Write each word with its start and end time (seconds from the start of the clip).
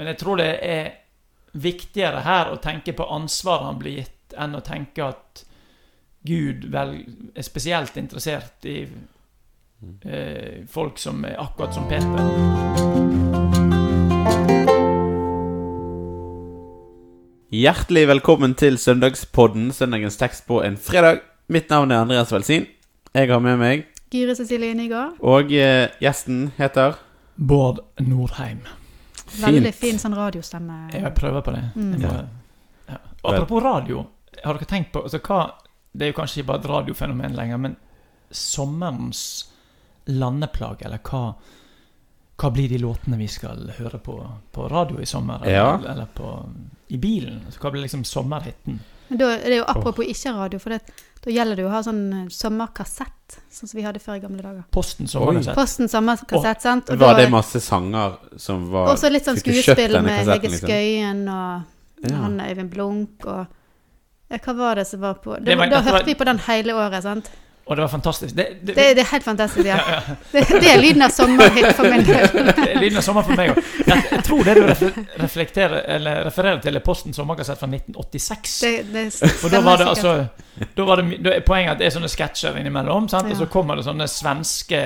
Men 0.00 0.14
jeg 0.14 0.16
tror 0.22 0.38
det 0.40 0.52
er 0.64 0.86
viktigere 1.60 2.22
her 2.24 2.48
å 2.48 2.60
tenke 2.64 2.94
på 2.96 3.04
ansvaret 3.12 3.66
han 3.66 3.80
blir 3.82 3.98
gitt, 3.98 4.32
enn 4.32 4.56
å 4.56 4.62
tenke 4.64 5.10
at 5.10 5.42
Gud 6.24 6.64
vel 6.72 6.94
er 7.36 7.44
spesielt 7.44 7.98
interessert 8.00 8.64
i 8.64 8.78
eh, 10.08 10.64
folk 10.72 10.96
som 10.96 11.20
er 11.28 11.36
akkurat 11.44 11.76
som 11.76 11.84
Peter. 11.92 12.16
Hjertelig 17.52 18.08
velkommen 18.14 18.56
til 18.56 18.80
Søndagspodden, 18.80 19.68
søndagens 19.68 20.16
tekst 20.16 20.48
på 20.48 20.64
en 20.64 20.80
fredag. 20.80 21.20
Mitt 21.52 21.68
navn 21.68 21.92
er 21.92 22.06
Andreas 22.06 22.32
Velsin. 22.32 22.70
Jeg 23.12 23.28
har 23.28 23.44
med 23.44 23.60
meg 23.60 23.88
Gyri 24.08 24.32
Cecilie 24.40 24.72
Nygaard. 24.80 25.20
Og 25.20 25.52
eh, 25.52 25.90
gjesten 26.00 26.46
heter 26.56 26.96
Bård 27.36 27.84
Norheim. 28.00 28.64
Veldig 29.38 29.74
fin 29.74 29.98
sånn 29.98 30.14
radiostemme. 30.16 30.90
Jeg 30.92 31.14
prøver 31.14 31.44
på 31.46 31.52
det. 31.54 31.62
Mm. 31.76 31.92
Jeg 31.92 32.00
må, 32.02 32.14
ja. 32.90 32.98
Apropos 33.22 33.62
radio. 33.62 34.06
Har 34.44 34.56
dere 34.56 34.66
tenkt 34.66 34.92
på 34.92 35.02
altså, 35.04 35.18
hva, 35.18 35.40
Det 35.92 36.06
er 36.06 36.12
jo 36.12 36.16
kanskje 36.20 36.40
ikke 36.40 36.48
bare 36.52 36.62
et 36.62 36.68
radiofenomen 36.70 37.34
lenger, 37.36 37.58
men 37.58 37.76
sommerens 38.30 39.22
landeplage, 40.06 40.84
eller 40.86 40.98
hva 41.04 41.34
hva 42.40 42.48
blir 42.54 42.70
de 42.72 42.78
låtene 42.80 43.18
vi 43.20 43.26
skal 43.28 43.66
høre 43.76 43.98
på 44.00 44.14
på 44.52 44.68
radio 44.72 45.00
i 45.00 45.06
sommer? 45.06 45.42
Eller, 45.42 45.52
Ja. 45.52 45.80
eller 45.92 46.06
på, 46.06 46.48
i 46.88 46.96
bilen? 46.96 47.42
Altså, 47.44 47.60
hva 47.60 47.70
blir 47.70 47.82
liksom 47.82 48.04
sommerhitten? 48.04 48.78
Men 49.10 49.18
da, 49.18 49.28
det 49.42 49.50
er 49.52 49.56
jo 49.60 49.64
apropos 49.68 50.06
ikke 50.06 50.32
radio, 50.36 50.58
for 50.62 50.70
det, 50.70 50.80
da 51.24 51.30
gjelder 51.34 51.58
det 51.58 51.64
jo 51.64 51.68
å 51.68 51.72
ha 51.74 51.80
sånn 51.82 52.02
eh, 52.14 52.28
sommerkassett, 52.30 53.36
sånn 53.50 53.68
som 53.68 53.76
vi 53.78 53.82
hadde 53.84 54.00
før 54.00 54.16
i 54.16 54.22
gamle 54.22 54.42
dager. 54.44 54.62
Posten 54.72 55.10
sommerkassett. 55.10 55.54
Posten 55.58 55.90
sommerkassett, 55.90 56.62
sant? 56.62 56.90
Og 56.94 56.98
Var 57.02 57.14
da- 57.16 57.20
det 57.24 57.30
masse 57.34 57.60
sanger 57.60 58.16
som 58.38 58.68
var 58.70 58.92
Også 58.94 59.10
litt 59.10 59.26
sånn 59.26 59.36
skuespill 59.42 59.98
med 60.02 60.24
Hege 60.24 60.48
liksom? 60.48 60.68
Skøyen 60.70 61.22
og 61.28 62.08
Ja. 62.10 62.16
han 62.22 62.38
Øyvind 62.40 62.70
Blunk 62.72 63.26
og 63.26 63.46
ja, 64.30 64.38
Hva 64.38 64.54
var 64.56 64.74
det 64.76 64.86
som 64.86 65.00
var 65.00 65.14
på 65.20 65.34
det, 65.36 65.44
Det 65.44 65.58
var- 65.58 65.68
Da 65.68 65.82
hørte 65.82 66.06
vi 66.06 66.14
på 66.14 66.24
den 66.24 66.38
hele 66.38 66.72
året, 66.72 67.02
sant? 67.02 67.28
Og 67.66 67.76
det 67.76 67.82
var 67.84 67.88
fantastisk. 67.88 68.36
Det, 68.36 68.46
det, 68.60 68.74
Det, 68.74 68.84
det 68.96 69.02
er 69.04 69.08
helt 69.12 69.24
fantastisk, 69.24 69.66
ja. 69.66 69.76
Det, 70.32 70.46
det 70.48 70.70
er 70.72 70.80
lyden 70.80 71.02
av 71.02 71.12
sommerhit 71.14 71.76
for 71.76 71.86
min 71.90 72.04
del. 72.06 72.26
det 72.34 72.66
er 72.66 72.80
lyden 72.80 72.98
av 72.98 73.04
sommer 73.06 73.26
for 73.26 73.38
meg 73.38 73.52
òg. 73.52 73.60
Jeg, 73.86 74.22
tror 74.26 74.48
det 74.48 74.54
du 74.56 74.64
refererer 75.22 76.60
til, 76.64 76.76
er 76.76 76.84
Posten 76.84 77.14
sommerkassett 77.14 77.60
fra 77.60 77.68
1986. 77.70 78.56
Det, 78.60 78.72
det 78.94 79.04
For 79.42 79.52
da 79.52 79.60
var 79.66 79.78
det 79.78 79.86
altså 79.92 80.16
da 80.76 80.84
var 80.84 81.00
det, 81.00 81.20
da 81.24 81.36
er 81.36 81.44
Poenget 81.46 81.76
at 81.76 81.80
det 81.80 81.86
er 81.86 81.94
sånne 81.94 82.10
sketsjer 82.10 82.58
innimellom, 82.60 83.06
sant? 83.08 83.30
og 83.30 83.38
så 83.38 83.46
kommer 83.52 83.78
det 83.78 83.86
sånne 83.86 84.08
svenske 84.10 84.80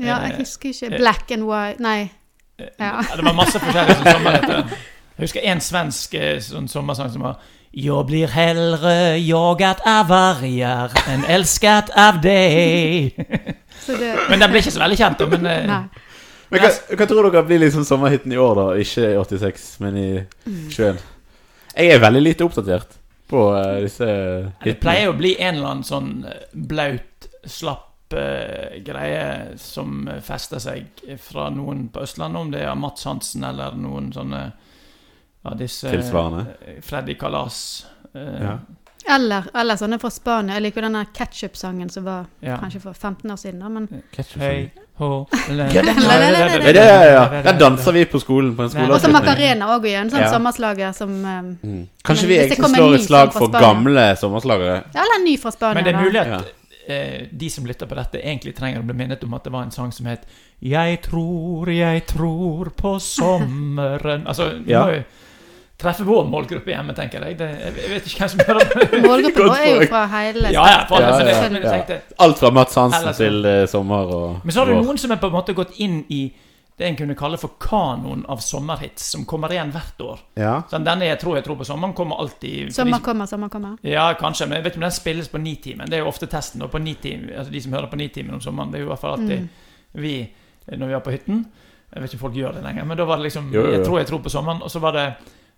Ja, 0.00 0.18
jeg 0.26 0.40
husker 0.40 0.74
ikke. 0.74 0.96
Black 0.98 1.30
and 1.36 1.46
white 1.48 1.82
Nei. 1.82 2.10
Ja. 2.58 2.98
Det 3.16 3.24
var 3.24 3.36
masse 3.36 3.60
forskjellige 3.62 4.00
sånne 4.00 4.16
sommerheter. 4.18 4.74
Jeg 5.16 5.28
husker 5.28 5.46
en 5.52 5.60
svensk 5.64 6.14
eh, 6.16 6.36
sånn 6.44 6.68
sommersang 6.68 7.10
som 7.12 7.24
var 7.24 7.40
Jag 7.70 8.06
blir 8.06 8.26
hellre 8.34 9.16
jagat 9.22 9.80
av 9.86 10.08
vargar 10.10 10.90
enn 11.08 11.22
elsket 11.30 11.90
av 11.94 12.18
deg. 12.22 13.14
Det 13.90 14.08
Men 14.28 14.42
den 14.42 14.50
ble 14.52 14.60
ikke 14.60 14.72
så 14.74 14.82
veldig 14.82 14.96
kjent, 14.98 15.18
da. 15.22 15.26
Men 15.30 15.46
eh, 15.46 15.70
Men 16.50 16.64
hva, 16.64 16.70
hva 16.98 17.06
tror 17.08 17.28
dere 17.30 17.42
blir 17.46 17.62
liksom 17.62 17.84
sommerhiten 17.86 18.32
i 18.34 18.38
år, 18.42 18.58
da? 18.58 18.64
Ikke 18.82 19.12
i 19.14 19.16
86, 19.18 19.68
men 19.84 19.96
i 19.96 20.08
Mm. 20.46 20.66
21? 20.74 20.98
Jeg 21.76 21.94
er 21.94 22.02
veldig 22.02 22.22
lite 22.22 22.44
oppdatert 22.44 22.96
på 23.30 23.40
disse 23.54 23.78
disse 23.86 24.08
det 24.64 24.74
pleier 24.82 25.12
å 25.12 25.16
bli 25.16 25.36
en 25.38 25.54
eller 25.60 25.68
annen 25.70 25.86
sånn 25.86 26.10
eh, 26.26 26.40
blaut, 26.52 27.28
slapp 27.46 28.12
eh, 28.18 28.80
greie 28.84 29.54
som 29.62 30.08
eh, 30.10 30.18
fester 30.26 30.58
seg 30.58 31.04
fra 31.22 31.46
noen 31.54 31.86
på 31.94 32.02
Østlandet, 32.02 32.40
om 32.42 32.50
det 32.50 32.64
er 32.66 32.74
Mats 32.74 33.06
Hansen 33.06 33.46
eller 33.46 33.78
noen 33.78 34.10
sånne 34.12 34.42
av 35.44 35.56
disse 35.58 35.90
Tilsvarende. 35.90 36.46
eh, 36.66 36.80
Freddy 36.82 37.14
Kalas. 37.14 37.86
eh, 38.14 38.42
Ja. 38.42 38.58
Eller, 39.08 39.46
eller 39.54 39.76
sånne 39.76 39.98
fra 39.98 40.10
Spania. 40.10 40.54
Jeg 40.54 40.62
liker 40.62 40.82
denne 40.82 41.06
ketchup-sangen 41.16 41.88
som 41.90 42.04
var 42.04 42.26
ja. 42.44 42.58
kanskje 42.60 42.80
for 42.82 42.92
15 42.92 43.30
år 43.30 43.36
siden. 43.40 43.60
da, 43.60 43.68
Men 43.68 43.88
er. 46.76 47.42
Der 47.42 47.58
danser 47.58 47.92
vi 47.92 48.04
på 48.04 48.20
skolen. 48.20 48.54
På 48.56 48.62
en 48.62 48.68
også 48.68 48.76
skoleavslutning. 48.78 49.16
Macarena 49.16 49.70
òg 49.78 49.84
igjen. 49.88 50.10
Sånn 50.12 50.20
Ja. 50.20 50.30
sommerslager 50.30 50.92
som 50.94 51.24
eh, 51.24 51.40
Mm. 51.66 51.88
Kanskje 52.04 52.26
vi 52.28 52.36
egentlig 52.38 52.74
slår 52.76 52.94
et 52.94 53.00
slag 53.08 53.32
for 53.32 53.48
gamle 53.48 54.16
sommerslagere? 54.16 54.84
Ja, 54.94 55.00
eller 55.02 55.18
en 55.18 55.24
ny 55.24 55.36
fra 55.38 55.50
Spania. 55.50 55.74
Men 55.74 55.84
det 55.84 55.94
er 55.94 56.04
mulig 56.04 56.20
at 56.20 56.26
Ja. 56.28 56.94
eh, 56.94 57.26
de 57.32 57.48
som 57.48 57.64
lytter 57.64 57.86
på 57.86 57.94
dette, 57.96 58.20
egentlig 58.22 58.54
trenger 58.54 58.80
å 58.82 58.84
bli 58.86 58.94
minnet 58.94 59.24
om 59.24 59.34
at 59.34 59.44
det 59.44 59.52
var 59.52 59.62
en 59.62 59.70
sang 59.70 59.90
som 59.92 60.06
het 60.06 60.26
'Jeg 60.62 61.02
tror, 61.02 61.66
jeg 61.68 62.06
tror 62.06 62.70
på 62.76 62.98
sommeren'. 63.00 64.26
Altså, 64.26 64.62
Ja. 64.66 64.84
må 64.84 64.92
jo 64.96 65.04
treffe 65.80 66.04
vår 66.06 66.28
målgruppe 66.30 66.70
hjemme, 66.74 66.94
tenker 66.96 67.24
jeg. 67.26 67.38
Det, 67.40 67.48
jeg 67.64 67.90
vet 67.94 68.06
ikke 68.10 68.20
hvem 68.22 68.30
som 68.34 68.42
hører 68.46 68.68
det. 68.68 69.00
Målgruppen 69.08 69.48
vår 69.48 69.64
er 69.64 69.72
jo 69.74 69.88
fra 69.90 70.02
hele 70.12 70.52
Ja, 70.54 70.66
ja, 70.74 70.84
fra 70.88 71.00
alle, 71.00 71.08
Ja, 71.08 71.16
men, 71.18 71.26
ja, 71.28 71.40
jeg, 71.40 71.64
ja. 71.64 71.72
tenkte 71.72 72.22
Alt 72.26 72.38
fra 72.38 72.50
Mats 72.50 72.74
Hansen 72.80 73.00
Eller 73.00 73.18
til 73.18 73.40
uh, 73.46 73.64
sommer 73.70 74.14
og 74.16 74.44
Men 74.44 74.52
så 74.54 74.60
har 74.62 74.70
du 74.70 74.74
vår. 74.76 74.84
noen 74.86 74.98
som 75.02 75.10
er 75.16 75.20
på 75.22 75.30
en 75.32 75.36
måte 75.38 75.56
gått 75.58 75.76
inn 75.80 76.02
i 76.08 76.22
det 76.80 76.86
en 76.88 76.96
kunne 76.96 77.12
kalle 77.12 77.36
for 77.36 77.58
kanon 77.60 78.22
av 78.32 78.38
sommerhits, 78.40 79.10
som 79.12 79.26
kommer 79.28 79.52
igjen 79.52 79.68
hvert 79.74 79.98
år. 80.00 80.20
Ja. 80.40 80.62
Sånn, 80.70 80.80
denne 80.86 81.04
'Jeg 81.10 81.18
tror, 81.20 81.34
jeg 81.36 81.44
tror 81.44 81.58
på 81.60 81.66
sommeren' 81.68 81.92
kommer 81.92 82.16
alltid 82.22 82.72
Sommer 82.72 83.02
kommer, 83.04 83.26
sommer 83.28 83.50
kommer. 83.52 83.74
Ja, 83.84 84.06
kanskje, 84.16 84.46
men 84.48 84.56
jeg 84.56 84.64
vet 84.64 84.72
ikke 84.72 84.80
om 84.80 84.86
den 84.88 84.96
spilles 84.96 85.28
på 85.28 85.36
Nitimen. 85.42 85.90
Det 85.90 85.98
er 85.98 86.00
jo 86.06 86.08
ofte 86.08 86.24
testen. 86.26 86.62
Og 86.64 86.70
på 86.72 86.80
Nitimen, 86.80 87.28
altså 87.36 87.52
de 87.52 87.60
som 87.60 87.72
hører 87.76 87.90
på 87.92 87.96
Nitimen 88.00 88.32
om 88.34 88.40
sommeren, 88.40 88.72
det 88.72 88.80
er 88.80 88.84
jo 88.86 88.88
i 88.88 88.92
hvert 88.94 89.00
fall 89.04 89.12
alltid 89.18 89.38
Mm. 89.40 89.48
vi 90.00 90.14
eh, 90.22 90.78
når 90.78 90.86
vi 90.86 90.92
er 90.94 91.04
på 91.04 91.10
hytten. 91.12 91.44
Jeg 91.92 92.02
vet 92.02 92.14
ikke 92.14 92.22
om 92.22 92.30
folk 92.30 92.34
gjør 92.40 92.52
det 92.54 92.64
lenger, 92.64 92.84
men 92.86 92.96
da 92.96 93.04
var 93.04 93.16
det 93.16 93.24
liksom 93.28 93.52
Jo, 93.52 93.60
jo, 93.60 93.66
jo. 93.66 93.72
Jeg 93.76 93.86
tror 93.86 93.98
jeg 93.98 94.06
tror 94.06 94.18
på 94.24 94.30
sommeren. 94.30 94.62
Og 94.62 94.70
så 94.70 94.80
var 94.80 94.92
det 94.92 95.14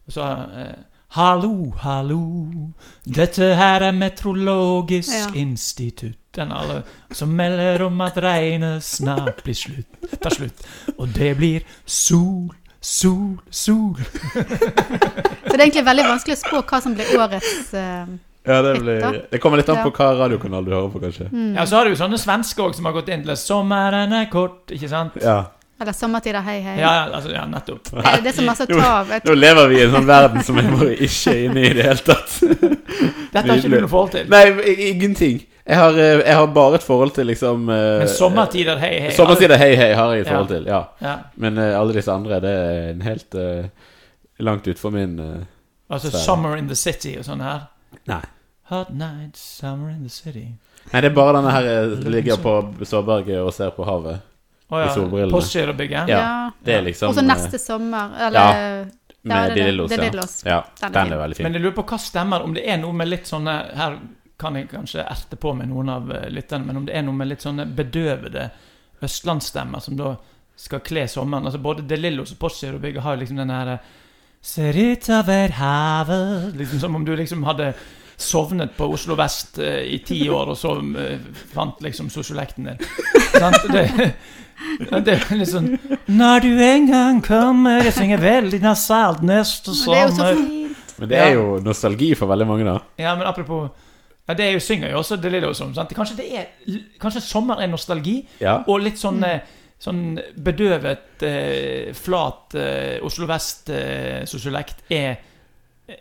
så, 0.08 0.22
eh, 0.56 0.74
Hallo, 1.12 1.74
hallo, 1.76 2.72
dette 3.04 3.54
her 3.54 3.82
er 3.82 3.92
Meteorologisk 3.92 5.12
Ja. 5.12 5.26
institutt. 5.34 6.16
Den 6.34 6.50
alle 6.52 6.82
som 7.12 7.28
melder 7.36 7.82
om 7.84 8.00
at 8.00 8.16
regnet 8.16 8.82
snart 8.82 9.42
blir 9.44 9.54
slutt. 9.54 10.20
tar 10.22 10.30
slutt. 10.30 10.64
Og 10.98 11.08
det 11.12 11.36
blir 11.36 11.60
sol, 11.84 12.48
sol, 12.80 13.36
sol. 13.50 13.94
Så 14.32 15.52
det 15.52 15.60
er 15.60 15.66
egentlig 15.66 15.84
veldig 15.84 16.04
vanskelig 16.08 16.38
å 16.38 16.42
spå 16.46 16.62
hva 16.64 16.80
som 16.82 16.94
blir 16.96 17.12
årets 17.18 17.74
eh, 17.74 18.06
Ja, 18.48 18.62
det, 18.62 18.80
blir, 18.80 19.22
det 19.30 19.38
kommer 19.42 19.60
litt 19.60 19.68
an 19.68 19.84
på 19.84 19.92
hva 19.92 20.08
radiokanal 20.24 20.64
du 20.64 20.70
hører 20.72 20.88
på, 20.90 20.98
kanskje. 21.04 21.28
mm. 21.30 21.54
Ja, 21.56 21.66
så 21.66 21.76
har 21.76 21.84
du 21.84 21.92
jo 21.92 22.00
sånne 22.00 22.18
svensker 22.18 22.64
òg 22.70 22.74
som 22.74 22.88
har 22.88 22.96
gått 22.96 23.08
inn 23.12 23.22
til 23.22 23.36
'Sommeren 23.36 24.12
er 24.16 24.30
kort', 24.32 24.72
ikke 24.72 24.88
sant? 24.88 25.12
Ja. 25.22 25.42
Eller 25.82 25.92
sommertider, 25.98 26.40
hei, 26.46 26.60
hei. 26.62 26.76
Ja, 26.78 26.90
ja, 26.94 27.06
altså, 27.16 27.30
ja 27.34 27.42
nettopp. 27.50 27.88
Eh, 27.98 28.18
Det 28.22 28.30
er 28.30 28.36
så 28.36 28.44
masse 28.46 28.66
tav. 28.70 29.08
Jeg 29.10 29.24
Nå 29.26 29.34
lever 29.34 29.68
vi 29.72 29.80
i 29.80 29.84
en 29.86 29.94
sånn 29.96 30.06
verden 30.06 30.44
som 30.46 30.60
jeg 30.60 30.70
bare 30.76 30.92
ikke 30.94 31.32
er 31.32 31.40
inne 31.48 31.64
i 31.64 31.70
i 31.70 31.72
det 31.78 31.86
hele 31.88 32.04
tatt. 32.06 32.36
Dette 33.32 33.42
har 33.48 33.56
ikke 33.58 33.72
du 33.72 33.80
noe 33.80 33.90
forhold 33.90 34.12
til. 34.14 34.28
Nei, 34.30 34.44
ingenting. 34.92 35.40
Jeg 35.66 35.78
har, 35.78 35.98
eh, 35.98 36.20
jeg 36.26 36.34
har 36.38 36.46
bare 36.54 36.78
et 36.78 36.82
forhold 36.86 37.14
til 37.14 37.26
liksom 37.30 37.68
eh, 37.70 37.98
Men 38.02 38.08
sommertider, 38.10 38.78
hei, 38.82 38.92
hei. 39.06 39.10
Sommertider, 39.16 39.56
hei, 39.58 39.72
hei, 39.78 39.92
har 39.94 40.12
jeg 40.14 40.20
et 40.24 40.26
Ja. 40.26 40.32
forhold 40.32 40.48
til, 40.54 40.64
ja. 40.66 40.82
Ja, 41.02 41.16
Men 41.36 41.58
uh, 41.58 41.80
alle 41.80 41.94
disse 41.94 42.12
andre, 42.12 42.40
det 42.42 42.50
er 42.50 42.90
en 42.90 43.02
helt 43.06 43.34
uh, 43.34 43.66
langt 44.42 44.66
utfor 44.66 44.90
min 44.94 45.18
uh, 45.20 45.36
altså 45.90 46.10
sfære. 46.10 46.22
'Summer 46.24 46.56
in 46.56 46.66
the 46.68 46.74
City' 46.78 47.18
og 47.18 47.24
sånn 47.24 47.40
her. 47.42 47.60
Nei. 48.10 48.22
Hot 48.72 48.90
night, 48.90 49.36
summer 49.36 49.90
in 49.90 50.02
the 50.02 50.10
city. 50.10 50.46
Nei, 50.92 51.00
det 51.00 51.10
er 51.10 51.14
bare 51.14 51.36
denne 51.36 51.50
her 51.52 51.66
jeg 51.66 52.10
ligger 52.10 52.36
på 52.42 52.52
sårberget 52.88 53.38
og 53.42 53.52
ser 53.54 53.70
på 53.76 53.84
havet. 53.86 54.20
I 54.80 54.86
ja. 54.86 54.94
solbrillene. 54.94 55.32
Postgirobygget. 55.32 56.08
Ja. 56.08 56.50
Det 56.64 56.74
er 56.74 56.82
liksom 56.86 57.12
Og 57.12 57.14
så 57.14 57.24
neste 57.26 57.58
sommer, 57.58 58.16
eller 58.26 58.88
Med 59.22 59.34
Ja, 59.34 59.42
det 59.46 59.52
er 59.52 59.54
det. 59.54 59.64
Lillos. 59.70 59.92
Er 59.92 59.96
Ja. 59.96 60.10
Lillos. 60.10 60.42
ja. 60.44 60.64
Den 60.80 60.88
er 60.88 60.92
Den 60.92 61.12
er 61.12 61.18
veldig 61.18 61.36
fin. 61.36 61.44
Men 61.44 61.52
jeg 61.52 61.62
lurer 61.62 61.74
på 61.76 61.84
hva 61.92 61.98
stemmer, 61.98 62.42
om 62.42 62.54
det 62.54 62.64
er 62.68 62.76
noe 62.82 62.92
med 62.92 63.08
litt 63.08 63.26
sånne 63.26 63.76
Her 63.76 63.98
kan 64.38 64.56
jeg 64.56 64.68
kanskje 64.70 65.04
erte 65.06 65.36
på 65.36 65.54
med 65.54 65.68
noen 65.68 65.88
av 65.88 66.12
eh, 66.12 66.28
lytterne, 66.30 66.66
men 66.66 66.76
om 66.76 66.86
det 66.86 66.96
er 66.96 67.02
noe 67.02 67.14
med 67.14 67.28
litt 67.28 67.44
sånne 67.44 67.66
bedøvede 67.66 68.50
østlandsstemmer 69.02 69.80
som 69.80 69.96
da 69.96 70.16
skal 70.56 70.80
kle 70.80 71.06
sommeren. 71.08 71.46
Altså 71.46 71.58
Både 71.62 71.82
De 71.82 71.96
Lillos 71.96 72.32
og 72.32 72.38
Postgirobygget 72.38 73.02
har 73.02 73.14
jo 73.14 73.20
liksom 73.20 73.36
den 73.36 73.50
her 73.50 73.78
Ser 74.42 74.74
ut 74.74 75.08
over 75.14 75.52
havet 75.54 76.56
Liksom 76.58 76.80
Som 76.80 76.96
om 76.96 77.04
du 77.04 77.12
liksom 77.16 77.44
hadde 77.46 77.74
sovnet 78.16 78.74
på 78.76 78.88
Oslo 78.94 79.16
vest 79.18 79.58
eh, 79.62 79.82
i 79.94 79.98
ti 80.06 80.20
år, 80.30 80.52
og 80.52 80.58
så 80.58 80.76
eh, 81.00 81.20
fant 81.54 81.80
liksom 81.84 82.10
sosiolekten 82.12 82.70
din. 82.70 82.82
Sant? 83.32 83.62
Det, 83.72 83.86
det 85.06 85.14
er 85.16 85.38
litt 85.40 85.50
sånn 85.50 85.70
Når 86.12 86.44
du 86.44 86.50
en 86.62 86.84
gang 86.86 87.16
kommer 87.24 87.80
Jeg 87.82 87.94
synger 87.96 88.20
veldig 88.22 88.60
nasalt 88.62 89.24
neste 89.26 89.72
er 89.72 89.78
sommer. 89.80 90.36
Men 91.00 91.10
det 91.10 91.18
er 91.18 91.32
jo 91.34 91.56
nostalgi 91.64 92.12
for 92.18 92.30
veldig 92.30 92.46
mange, 92.46 92.66
da. 92.68 92.76
Ja, 93.00 93.16
men 93.18 93.26
apropos 93.26 93.64
ja, 94.28 94.36
Det 94.38 94.44
er 94.44 94.54
jo, 94.54 94.60
synger 94.62 94.92
jo 94.92 95.00
også 95.00 95.18
De 95.18 95.32
Lillos 95.32 95.64
om. 95.64 95.72
Sant? 95.74 95.90
Kanskje 95.96 96.20
det 96.20 96.28
er 96.36 96.78
Kanskje 97.02 97.24
sommer 97.24 97.64
er 97.64 97.72
nostalgi, 97.72 98.20
Ja. 98.44 98.60
og 98.68 98.84
litt 98.84 99.00
sånn 99.02 99.24
mm 99.24 99.58
Sånn 99.82 100.14
bedøvet, 100.38 101.22
eh, 101.26 101.88
flat 101.98 102.54
eh, 102.54 103.00
Oslo 103.02 103.26
vest-sosiolekt 103.26 104.84
er, 104.94 105.16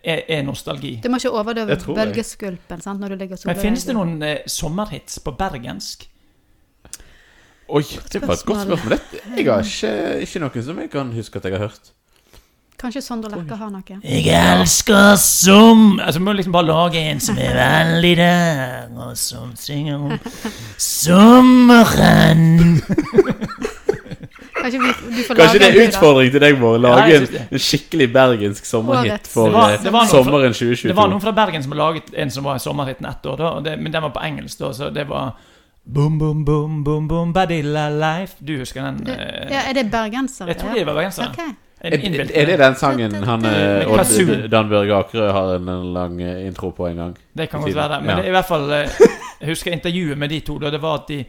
er, 0.03 0.23
er 0.27 0.41
nostalgi. 0.47 0.95
Du 1.03 1.09
må 1.11 1.19
ikke 1.21 1.33
overdøve 1.41 1.77
bølgeskvulpen 1.85 2.81
sant, 2.83 2.99
når 3.01 3.15
du 3.15 3.23
ligger 3.23 3.45
og 3.47 3.61
finnes 3.61 3.85
det 3.87 3.95
noen 3.97 4.17
eh, 4.25 4.41
sommerhits 4.49 5.19
på 5.23 5.35
bergensk? 5.37 6.07
Oi, 7.71 7.85
det 8.11 8.19
var 8.21 8.35
et 8.35 8.45
godt 8.45 8.65
spørsmål. 8.65 8.77
spørsmål. 8.77 9.37
Jeg 9.37 9.47
har 9.47 9.63
ikke, 9.63 9.91
ikke 10.25 10.39
noe 10.43 10.63
som 10.65 10.79
jeg 10.83 10.89
kan 10.91 11.11
huske 11.15 11.39
at 11.39 11.45
jeg 11.47 11.55
har 11.55 11.69
hørt. 11.69 11.93
Kanskje 12.81 13.01
Sondre 13.05 13.29
Lerche 13.29 13.55
har 13.59 13.69
noe? 13.69 13.97
Jeg 14.01 14.25
elsker 14.33 15.15
som 15.21 15.99
Altså, 16.01 16.17
vi 16.19 16.25
må 16.25 16.33
liksom 16.33 16.55
bare 16.55 16.65
lage 16.65 17.03
en 17.11 17.19
som 17.21 17.37
er 17.37 17.53
veldig 17.53 18.13
der, 18.17 18.87
og 18.97 19.17
som 19.21 19.51
synger 19.55 19.95
om 20.01 20.17
sommeren. 21.01 22.81
Kanskje 24.61 24.79
vi, 24.81 24.91
du 25.17 25.23
får 25.27 25.35
Kanskje 25.39 25.59
det 25.59 25.67
er 25.67 25.71
en, 25.71 25.77
da? 25.77 25.85
utfordring 25.87 26.31
til 26.31 26.41
deg, 26.43 26.59
Bård. 26.59 26.81
Lage 26.81 27.15
en, 27.17 27.27
en 27.51 27.59
skikkelig 27.59 28.07
bergensk 28.13 28.65
sommerhit 28.65 29.27
for 29.27 29.45
Det 29.49 29.53
var- 29.53 29.71
eh, 29.77 29.83
det 29.83 29.93
var 29.93 30.05
sommeren 30.05 30.53
2022. 30.53 30.87
Det 30.91 30.95
var 30.97 31.07
noen 31.09 31.21
fra 31.21 31.31
Bergen 31.31 31.63
som 31.63 31.71
har 31.71 31.77
laget 31.83 32.13
en 32.13 32.31
som 32.31 32.43
var 32.43 32.57
sommerhiten 32.57 33.05
ett 33.09 33.25
år, 33.25 33.37
da, 33.37 33.49
og 33.57 33.63
det, 33.65 33.77
men 33.79 33.91
den 33.91 34.01
var 34.03 34.09
på 34.15 34.23
engelsk, 34.25 34.59
da, 34.59 34.71
så 34.73 34.89
det 34.93 35.07
var 35.09 35.31
Boom, 35.83 36.19
boom, 36.19 36.45
boom, 36.45 36.83
boom, 36.83 37.07
boom, 37.07 37.33
badilla 37.33 37.89
life. 37.89 38.35
Du 38.39 38.57
husker 38.59 38.83
den? 38.85 38.97
Du, 39.05 39.11
eh, 39.11 39.47
ja, 39.49 39.63
er 39.69 39.73
det 39.73 39.87
bergensere? 39.91 40.47
jeg 40.47 40.57
tror 40.61 40.75
de 40.77 40.85
var 40.85 40.93
bergensere. 40.93 41.29
Okay. 41.33 41.55
Er, 41.81 41.95
er 42.35 42.45
det 42.45 42.59
den 42.59 42.75
sangen 42.77 43.13
han 43.25 43.45
og 43.45 43.95
Odd 43.97 44.43
Dan 44.51 44.67
Børge 44.69 44.93
Akerø 44.93 45.31
har 45.33 45.55
en, 45.55 45.65
lang 45.93 46.19
eh, 46.21 46.45
intro 46.45 46.69
på 46.77 46.85
en 46.91 46.95
gang? 46.95 47.15
Det 47.37 47.49
kan 47.49 47.61
godt 47.61 47.75
være 47.75 47.89
være. 47.89 48.01
Men 48.01 48.09
Ja. 48.09 48.15
det 48.21 48.27
i 48.27 48.29
hvert 48.35 48.45
fall 48.45 48.71
eh, 48.71 48.89
Jeg 49.41 49.49
husker 49.49 49.71
intervjuet 49.71 50.17
med 50.17 50.29
de 50.29 50.39
to. 50.39 50.57
Da 50.61 50.69
det 50.69 50.81
var 50.81 50.93
at 51.01 51.07
de 51.09 51.23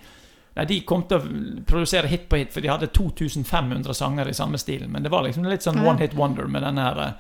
Nei, 0.55 0.65
De 0.69 0.81
kom 0.85 1.03
til 1.09 1.19
å 1.19 1.65
produsere 1.69 2.11
hit 2.11 2.29
på 2.29 2.37
hit, 2.37 2.53
for 2.53 2.61
de 2.61 2.69
hadde 2.69 2.91
2500 2.93 3.95
sanger 3.97 4.29
i 4.29 4.35
samme 4.37 4.59
stil. 4.61 4.85
Men 4.89 5.03
det 5.03 5.13
var 5.13 5.25
liksom 5.25 5.47
litt 5.49 5.65
sånn 5.65 5.81
one 5.81 5.99
hit 6.03 6.17
wonder 6.19 6.45
med 6.51 6.63
den 6.67 6.81
her 6.83 7.05
eh, 7.07 7.13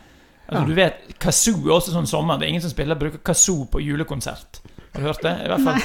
Altså, 0.52 0.62
Ja. 0.62 0.66
du 0.68 0.74
vet, 0.74 1.18
Kazoo 1.22 1.68
er 1.68 1.76
også 1.78 1.92
sånn 1.94 2.06
sommer. 2.06 2.36
Det 2.36 2.44
er 2.44 2.50
ingen 2.50 2.60
som 2.64 2.70
spiller 2.70 2.98
bruker 2.98 3.22
kazoo 3.24 3.64
på 3.70 3.80
julekonsert. 3.80 4.58
Har 4.92 5.00
du 5.00 5.06
hørt 5.06 5.22
det? 5.22 5.32
I 5.44 5.48
hvert 5.48 5.64
fall 5.64 5.80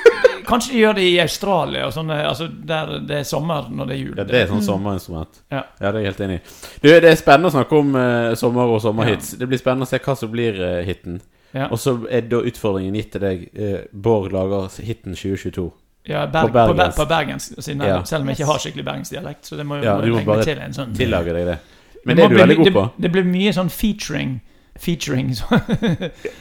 Kanskje 0.46 0.72
de 0.72 0.78
gjør 0.78 0.94
det 0.94 1.04
i 1.10 1.16
Australia, 1.20 1.86
og 1.88 1.92
sånne, 1.92 2.16
altså 2.22 2.46
der 2.46 2.92
det 3.02 3.16
er 3.18 3.24
sommer 3.26 3.66
når 3.66 3.88
det 3.90 3.94
er 3.96 3.98
jul. 3.98 4.12
Ja, 4.14 4.24
det 4.28 4.38
er 4.38 4.50
sånn 4.52 4.62
sommerinstrument. 4.62 5.40
Ja. 5.50 5.64
det 5.80 5.88
er 5.88 5.98
jeg 5.98 6.06
helt 6.06 6.20
enig 6.22 6.36
i. 6.36 6.42
Du, 6.84 6.86
Det 6.88 7.10
er 7.10 7.18
spennende 7.18 7.50
å 7.50 7.54
snakke 7.56 7.80
om 7.82 7.90
uh, 7.98 8.34
sommer 8.38 8.70
og 8.76 8.78
sommerhits. 8.84 9.32
Det 9.40 9.48
blir 9.50 9.58
spennende 9.58 9.88
å 9.88 9.90
se 9.90 9.98
hva 10.04 10.14
som 10.16 10.30
blir 10.30 10.60
uh, 10.62 10.84
hiten. 10.86 11.18
Ja. 11.50 11.66
Og 11.66 11.80
så 11.82 11.96
er 12.06 12.28
da 12.30 12.44
utfordringen 12.46 12.94
gitt 12.94 13.10
til 13.16 13.26
deg. 13.26 13.42
Uh, 13.58 13.80
Bård 13.90 14.30
lager 14.36 14.70
hiten 14.86 15.18
2022. 15.18 15.66
Ja, 16.08 16.26
Berg, 16.26 16.52
På 16.52 16.66
på, 16.68 16.74
bergensk. 16.74 16.96
på 16.96 17.04
Bergens 17.08 17.52
siden 17.58 17.82
Ja. 17.82 18.02
selv 18.04 18.22
om 18.22 18.28
jeg 18.28 18.36
ikke 18.38 18.46
har 18.52 18.58
skikkelig 18.58 18.84
bergensdialekt. 18.84 19.44
Så 19.46 19.56
det 19.56 19.66
må 19.66 19.76
jo 19.76 19.82
Ja, 19.82 19.96
må 19.96 20.02
du 20.04 20.10
må 20.12 20.16
meg 20.16 20.26
bare 20.26 20.44
til 20.44 20.58
en 20.58 20.72
sånn 20.72 20.94
Tillage 20.96 21.32
deg 21.34 21.46
det. 21.46 21.58
Men 22.04 22.16
Det 22.16 22.16
det 22.16 22.24
er 22.24 22.28
du 22.28 22.34
bli 22.34 22.42
veldig 22.42 22.56
god 22.56 22.72
på. 22.72 22.82
Det, 22.96 23.02
det 23.02 23.12
blir 23.12 23.24
mye 23.24 23.52
sånn 23.52 23.70
featuring 23.70 24.40
Featuring 24.78 25.34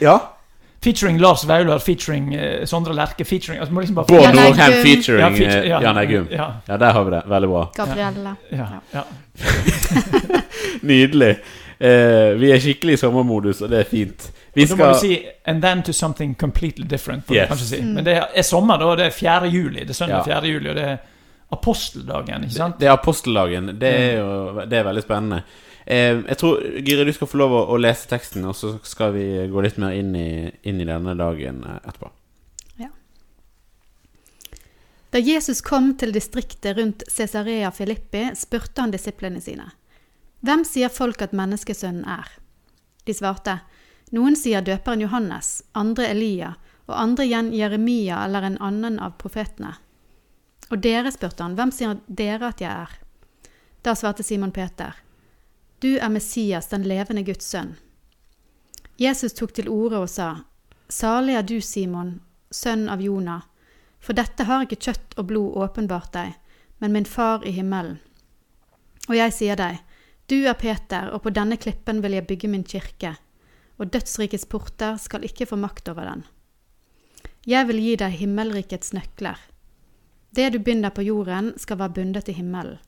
Ja. 0.01 0.19
Featuring 0.83 1.17
Lars 1.19 1.43
Vaular, 1.47 1.79
featuring 1.79 2.33
eh, 2.35 2.65
Sondre 2.65 2.93
Lerche, 2.93 3.25
featuring 3.25 3.59
altså, 3.59 3.73
må 3.73 3.79
liksom 3.81 3.95
bare 3.95 4.05
Bård 4.05 4.21
Jan 4.21 4.35
Nordheim 4.35 4.73
featuring 4.83 5.19
Ja, 5.19 5.27
eh, 5.29 5.33
feature- 5.39 5.67
ja, 5.67 5.79
Jan 5.81 5.97
Eggum. 5.97 6.27
Ja, 6.31 6.51
Ja, 6.67 6.77
der 6.77 6.91
har 6.91 7.03
vi 7.03 7.11
det. 7.11 7.23
Veldig 7.27 7.49
bra. 7.49 7.71
Gabrielle. 7.75 8.35
ja, 8.51 8.67
ja. 8.93 9.03
Nydelig. 10.81 11.37
Eh, 11.79 12.33
vi 12.39 12.51
er 12.51 12.61
skikkelig 12.63 12.93
i 12.95 12.99
sommermodus, 13.01 13.61
og 13.65 13.69
det 13.69 13.79
er 13.79 13.89
fint. 13.89 14.29
Vi 14.55 14.63
Og 14.63 14.69
da 14.69 14.75
må 14.75 14.77
skal 14.77 14.93
du 14.93 14.99
si 14.99 15.25
And 15.45 15.61
then 15.61 15.83
to 15.83 15.93
something 15.93 16.35
completely 16.39 16.85
different. 16.87 17.29
Yes. 17.31 17.69
si. 17.69 17.81
Mm. 17.81 17.93
Men 17.93 18.05
det 18.05 18.15
er 18.35 18.41
sommer, 18.41 18.77
da. 18.77 18.95
Det 18.95 19.05
er 19.05 19.09
4. 19.11 19.51
juli. 19.51 19.79
Det 19.79 19.89
er 19.89 19.93
søndag 19.93 20.27
Ja. 20.27 20.39
4. 20.41 20.53
juli, 20.53 20.69
og 20.69 20.75
det 20.75 20.83
er 20.83 20.97
aposteldagen, 21.51 22.43
ikke 22.43 22.55
sant? 22.55 22.79
Det 22.79 22.87
er 22.87 22.91
aposteldagen. 22.91 23.79
Det 23.79 23.93
er 23.93 24.19
jo 24.19 24.65
det 24.65 24.79
er 24.79 24.83
veldig 24.83 25.03
spennende. 25.03 25.43
Eh, 25.85 26.23
jeg 26.27 26.37
tror 26.37 26.61
Gyri, 26.81 27.05
du 27.05 27.13
skal 27.13 27.27
få 27.27 27.37
lov 27.37 27.51
å, 27.51 27.63
å 27.69 27.77
lese 27.77 28.07
teksten, 28.09 28.45
og 28.45 28.55
så 28.55 28.79
skal 28.83 29.13
vi 29.13 29.25
gå 29.47 29.61
litt 29.61 29.77
mer 29.77 29.91
inn 29.93 30.15
i, 30.15 30.51
inn 30.63 30.81
i 30.81 30.85
denne 30.85 31.13
dagen 31.15 31.61
etterpå. 31.63 32.09
etterpå. 32.09 32.11
Da 35.15 35.21
Jesus 35.23 35.61
kom 35.61 35.93
til 35.95 36.11
distriktet 36.11 36.75
rundt 36.75 37.03
Cesarea 37.07 37.69
Filippi, 37.71 38.25
spurte 38.35 38.81
han 38.83 38.91
disiplene 38.91 39.39
sine. 39.39 39.69
Hvem 40.45 40.61
sier 40.67 40.91
folk 40.93 41.23
at 41.25 41.33
menneskesønnen 41.33 42.05
er? 42.05 42.27
De 43.07 43.13
svarte. 43.17 43.59
Noen 44.13 44.35
sier 44.37 44.61
døperen 44.61 45.01
Johannes, 45.01 45.63
andre 45.73 46.11
Elia, 46.11 46.51
og 46.85 46.99
andre 47.01 47.25
igjen 47.25 47.49
Jeremia 47.55 48.19
eller 48.27 48.45
en 48.45 48.59
annen 48.61 48.99
av 49.01 49.15
profetene. 49.21 49.71
Og 50.69 50.83
dere, 50.83 51.09
spurte 51.13 51.41
han, 51.41 51.55
hvem 51.57 51.73
sier 51.73 51.97
dere 52.05 52.51
at 52.51 52.61
jeg 52.61 52.69
er? 52.69 52.93
Da 53.85 53.95
svarte 53.97 54.25
Simon 54.25 54.53
Peter. 54.53 54.93
Du 55.81 55.95
er 55.97 56.13
Messias, 56.13 56.69
den 56.69 56.85
levende 56.85 57.25
Guds 57.25 57.49
sønn. 57.49 57.75
Jesus 59.01 59.33
tok 59.33 59.53
til 59.57 59.69
orde 59.69 60.03
og 60.05 60.09
sa, 60.09 60.29
Salig 60.89 61.35
er 61.39 61.45
du, 61.45 61.57
Simon, 61.61 62.19
sønn 62.53 62.85
av 62.89 63.01
Jonah, 63.01 63.41
for 63.97 64.13
dette 64.13 64.45
har 64.45 64.65
ikke 64.65 64.83
kjøtt 64.91 65.17
og 65.17 65.31
blod 65.33 65.57
åpenbart 65.65 66.13
deg, 66.13 66.37
men 66.77 66.93
min 66.93 67.09
far 67.09 67.41
i 67.41 67.55
himmelen. 67.55 67.97
Og 69.09 69.17
jeg 69.17 69.33
sier 69.33 69.57
deg, 69.57 69.81
du 70.25 70.39
er 70.49 70.57
Peter, 70.57 71.11
og 71.13 71.21
på 71.21 71.33
denne 71.33 71.57
klippen 71.61 71.99
vil 72.01 72.15
jeg 72.17 72.25
bygge 72.25 72.49
min 72.49 72.63
kirke, 72.65 73.11
og 73.77 73.91
dødsrikets 73.93 74.47
porter 74.49 74.97
skal 75.01 75.25
ikke 75.27 75.45
få 75.45 75.59
makt 75.61 75.91
over 75.91 76.07
den. 76.09 76.23
Jeg 77.45 77.67
vil 77.69 77.81
gi 77.83 77.93
deg 78.01 78.15
himmelrikets 78.17 78.95
nøkler. 78.97 79.37
Det 80.35 80.47
du 80.55 80.59
binder 80.59 80.89
på 80.89 81.05
jorden, 81.05 81.53
skal 81.61 81.77
være 81.77 81.93
bundet 81.99 82.31
i 82.31 82.35
himmelen, 82.39 82.79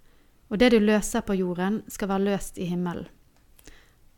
og 0.49 0.57
det 0.57 0.71
du 0.73 0.79
løser 0.81 1.21
på 1.21 1.35
jorden, 1.37 1.83
skal 1.87 2.09
være 2.09 2.25
løst 2.31 2.57
i 2.57 2.65
himmelen. 2.71 3.05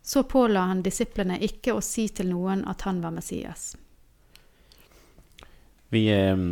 Så 0.02 0.24
påla 0.24 0.64
han 0.70 0.80
disiplene 0.82 1.36
ikke 1.44 1.76
å 1.76 1.84
si 1.84 2.08
til 2.16 2.32
noen 2.32 2.64
at 2.72 2.88
han 2.88 3.02
var 3.04 3.12
Messias. 3.14 3.74
Vi 5.92 6.06
eh, 6.14 6.46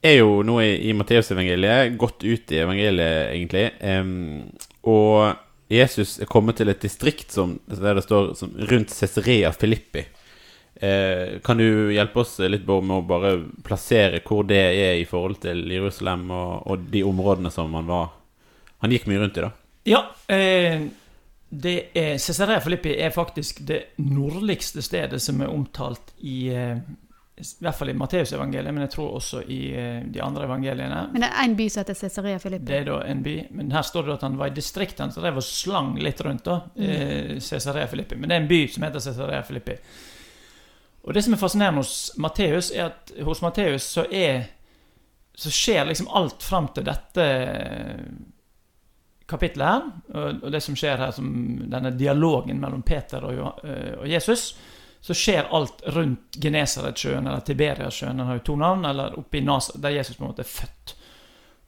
er 0.00 0.14
jo 0.20 0.44
nå 0.46 0.60
i, 0.62 0.70
i 0.88 0.94
Matteusevangeliet, 0.94 1.96
godt 1.98 2.22
ut 2.22 2.54
i 2.54 2.62
evangeliet, 2.62 3.34
egentlig. 3.34 3.66
Og 4.86 5.45
Jesus 5.68 6.18
er 6.22 6.30
kommet 6.30 6.60
til 6.60 6.70
et 6.70 6.82
distrikt 6.82 7.34
som, 7.34 7.56
der 7.66 7.98
det 7.98 8.04
står 8.06 8.34
som, 8.38 8.52
rundt 8.70 8.92
Cesarea 8.94 9.50
Filippi. 9.52 10.04
Eh, 10.76 11.40
kan 11.44 11.58
du 11.58 11.92
hjelpe 11.94 12.20
oss 12.20 12.36
litt 12.44 12.66
med 12.68 12.98
å 12.98 13.06
bare 13.08 13.32
plassere 13.64 14.20
hvor 14.26 14.44
det 14.46 14.60
er 14.60 14.98
i 15.00 15.06
forhold 15.08 15.40
til 15.42 15.64
Jerusalem 15.72 16.28
og, 16.30 16.66
og 16.68 16.86
de 16.92 17.00
områdene 17.06 17.50
som 17.50 17.72
han 17.74 17.88
var 17.88 18.10
Han 18.84 18.92
gikk 18.92 19.06
mye 19.08 19.22
rundt 19.22 19.38
i, 19.40 19.40
da. 19.40 19.50
Ja, 19.88 20.00
eh, 20.28 20.82
det 21.48 21.76
er 21.96 22.18
Cesarea 22.20 22.60
Filippi 22.60 22.92
er 23.00 23.14
faktisk 23.14 23.62
det 23.66 23.96
nordligste 23.96 24.84
stedet 24.84 25.22
som 25.24 25.40
er 25.40 25.48
omtalt 25.48 26.12
i 26.20 26.50
eh, 26.52 26.76
I 27.36 27.44
hvert 27.60 27.76
fall 27.76 27.90
i 27.92 27.94
Matteusevangeliet, 28.00 28.72
men 28.72 28.86
jeg 28.86 28.90
tror 28.94 29.18
også 29.18 29.42
i 29.52 29.60
eh, 29.76 29.98
de 30.08 30.20
andre 30.24 30.46
evangeliene. 30.46 31.02
Men 31.12 31.20
det 31.20 31.28
er 31.28 31.42
én 31.42 31.56
by 31.58 31.66
som 31.68 31.82
heter 31.82 31.98
Cesarea 31.98 32.38
Filippi. 32.40 32.64
Det 32.70 32.78
er 32.78 32.86
da 32.88 33.00
en 33.04 33.22
by, 33.24 33.34
men 33.58 33.72
her 33.76 33.84
står 33.84 34.06
det 34.06 34.14
at 34.14 34.24
han 34.24 34.38
var 34.40 34.48
i 34.48 34.54
distriktet. 34.56 35.12
så 35.12 35.20
drev 35.20 35.42
og 35.42 35.44
slang 35.44 35.98
litt 36.00 36.22
rundt, 36.24 36.46
da. 36.48 36.62
mm. 36.72 37.40
Cesarea 37.44 37.90
Filippi. 37.92 38.16
Men 38.16 38.32
det 38.32 38.38
er 38.38 38.40
en 38.40 38.48
by 38.48 38.60
som 38.72 38.86
heter 38.86 39.04
Cesarea 39.04 39.42
Filippi. 39.44 39.76
Og 41.04 41.14
det 41.14 41.22
som 41.22 41.36
er 41.36 41.42
fascinerende 41.42 41.82
hos 41.84 42.14
Matteus, 42.18 42.70
er 42.72 42.88
at 42.88 43.12
hos 43.24 43.42
Matteus 43.44 43.84
så 43.96 44.06
er 44.10 44.52
Så 45.36 45.50
skjer 45.52 45.84
liksom 45.84 46.08
alt 46.08 46.40
fram 46.42 46.70
til 46.72 46.84
dette 46.86 47.24
kapittelet 49.28 49.66
her. 49.68 49.82
Og, 50.16 50.46
det 50.52 50.62
som 50.64 50.76
skjer 50.78 50.96
her, 50.96 51.10
som 51.12 51.26
denne 51.68 51.90
dialogen 51.92 52.56
mellom 52.56 52.80
Peter 52.82 53.20
og, 53.20 53.60
eh, 53.68 53.98
og 53.98 54.08
Jesus. 54.08 54.54
Så 55.00 55.14
skjer 55.14 55.50
alt 55.54 55.82
rundt 55.94 56.38
Genesaretsjøen 56.42 57.26
eller 57.26 57.44
Tiberiasjøen, 57.46 58.16
den 58.18 58.26
har 58.26 58.38
jo 58.40 58.46
to 58.48 58.56
navn, 58.58 58.84
eller 58.88 59.18
oppe 59.20 59.38
i 59.38 59.44
Nasaret, 59.46 59.82
der 59.82 59.94
Jesus 59.98 60.16
på 60.16 60.24
en 60.24 60.32
måte 60.32 60.42
er 60.42 60.50
født. 60.50 60.94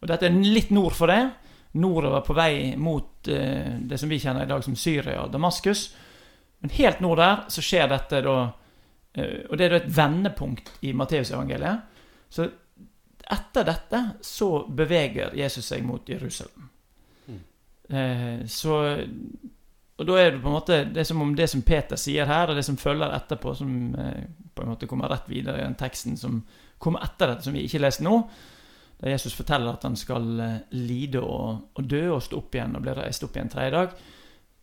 Og 0.00 0.11
dette 0.11 0.26
er 0.26 0.38
litt 0.42 0.70
nord 0.75 0.97
for 0.97 1.11
det. 1.11 1.23
Nordover 1.78 2.25
på 2.26 2.35
vei 2.35 2.52
mot 2.80 3.28
eh, 3.28 3.75
det 3.78 3.99
som 4.00 4.11
vi 4.11 4.20
kjenner 4.23 4.47
i 4.47 4.50
dag 4.50 4.64
som 4.64 4.76
Syria 4.78 5.23
og 5.25 5.32
Damaskus. 5.35 5.88
Men 6.62 6.75
helt 6.78 7.02
nord 7.04 7.20
der 7.20 7.44
så 7.52 7.62
skjer 7.62 7.90
dette 7.92 8.23
da 8.25 8.38
eh, 9.14 9.44
Og 9.50 9.58
det 9.58 9.66
er 9.66 9.75
da 9.75 9.82
et 9.82 9.92
vendepunkt 9.99 10.73
i 10.87 10.94
Matteusevangeliet. 10.97 12.00
Så 12.30 12.49
etter 13.28 13.66
dette 13.68 14.02
så 14.25 14.50
beveger 14.73 15.37
Jesus 15.37 15.68
seg 15.68 15.85
mot 15.87 16.08
Jerusalem. 16.08 16.70
Eh, 17.88 18.47
så 18.47 18.97
Og 19.99 20.07
da 20.07 20.19
er 20.21 20.31
det 20.31 20.43
på 20.43 20.47
en 20.47 20.55
måte 20.55 20.76
Det 20.87 21.00
er 21.02 21.07
som 21.09 21.23
om 21.23 21.33
det 21.35 21.49
som 21.50 21.64
Peter 21.67 21.99
sier 21.99 22.28
her, 22.31 22.50
og 22.50 22.59
det 22.59 22.64
som 22.67 22.78
følger 22.78 23.14
etterpå, 23.17 23.55
som 23.59 23.73
eh, 23.99 24.28
på 24.55 24.62
en 24.62 24.73
måte 24.73 24.87
kommer 24.90 25.11
rett 25.11 25.28
videre 25.31 25.59
i 25.59 25.67
den 25.67 25.78
teksten 25.78 26.17
som 26.17 26.43
kommer 26.78 27.02
etter 27.02 27.33
dette, 27.33 27.47
som 27.47 27.57
vi 27.57 27.64
ikke 27.67 27.83
leser 27.83 28.07
nå, 28.07 28.21
der 28.99 29.14
Jesus 29.14 29.35
forteller 29.35 29.75
at 29.75 29.87
han 29.87 29.97
skal 29.99 30.40
eh, 30.40 30.59
lide 30.78 31.23
og, 31.23 31.73
og 31.75 31.90
dø 31.90 32.05
og 32.14 32.23
stå 32.23 32.38
opp 32.38 32.55
igjen 32.55 32.78
og 32.78 32.85
bli 32.87 32.95
reist 32.99 33.26
opp 33.26 33.35
igjen 33.37 33.50
tredje 33.50 33.75
dag, 33.75 33.97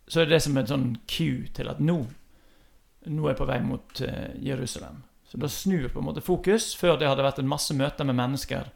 så 0.08 0.22
er 0.22 0.30
det 0.30 0.40
som 0.44 0.56
en 0.56 0.70
sånn 0.70 0.88
cue 1.10 1.50
til 1.52 1.68
at 1.68 1.82
nå 1.82 2.00
nå 3.06 3.26
er 3.26 3.34
jeg 3.34 3.38
på 3.38 3.48
vei 3.48 3.58
mot 3.62 4.00
eh, 4.02 4.32
Jerusalem. 4.42 5.02
Så 5.26 5.38
da 5.38 5.50
snur 5.50 5.88
på 5.92 6.00
en 6.00 6.08
måte 6.08 6.24
fokus. 6.24 6.72
Før 6.78 6.98
det 6.98 7.08
hadde 7.10 7.26
vært 7.26 7.38
en 7.42 7.50
masse 7.50 7.74
møter 7.76 8.06
med 8.06 8.18
mennesker 8.18 8.70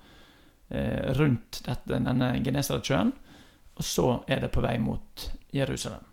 eh, 0.68 1.10
rundt 1.18 1.62
dette, 1.66 1.98
denne 1.98 2.32
Genesaretsjøen. 2.44 3.12
Og 3.80 3.86
så 3.86 4.08
er 4.30 4.44
det 4.44 4.52
på 4.54 4.62
vei 4.64 4.76
mot 4.82 5.26
Jerusalem. 5.54 6.09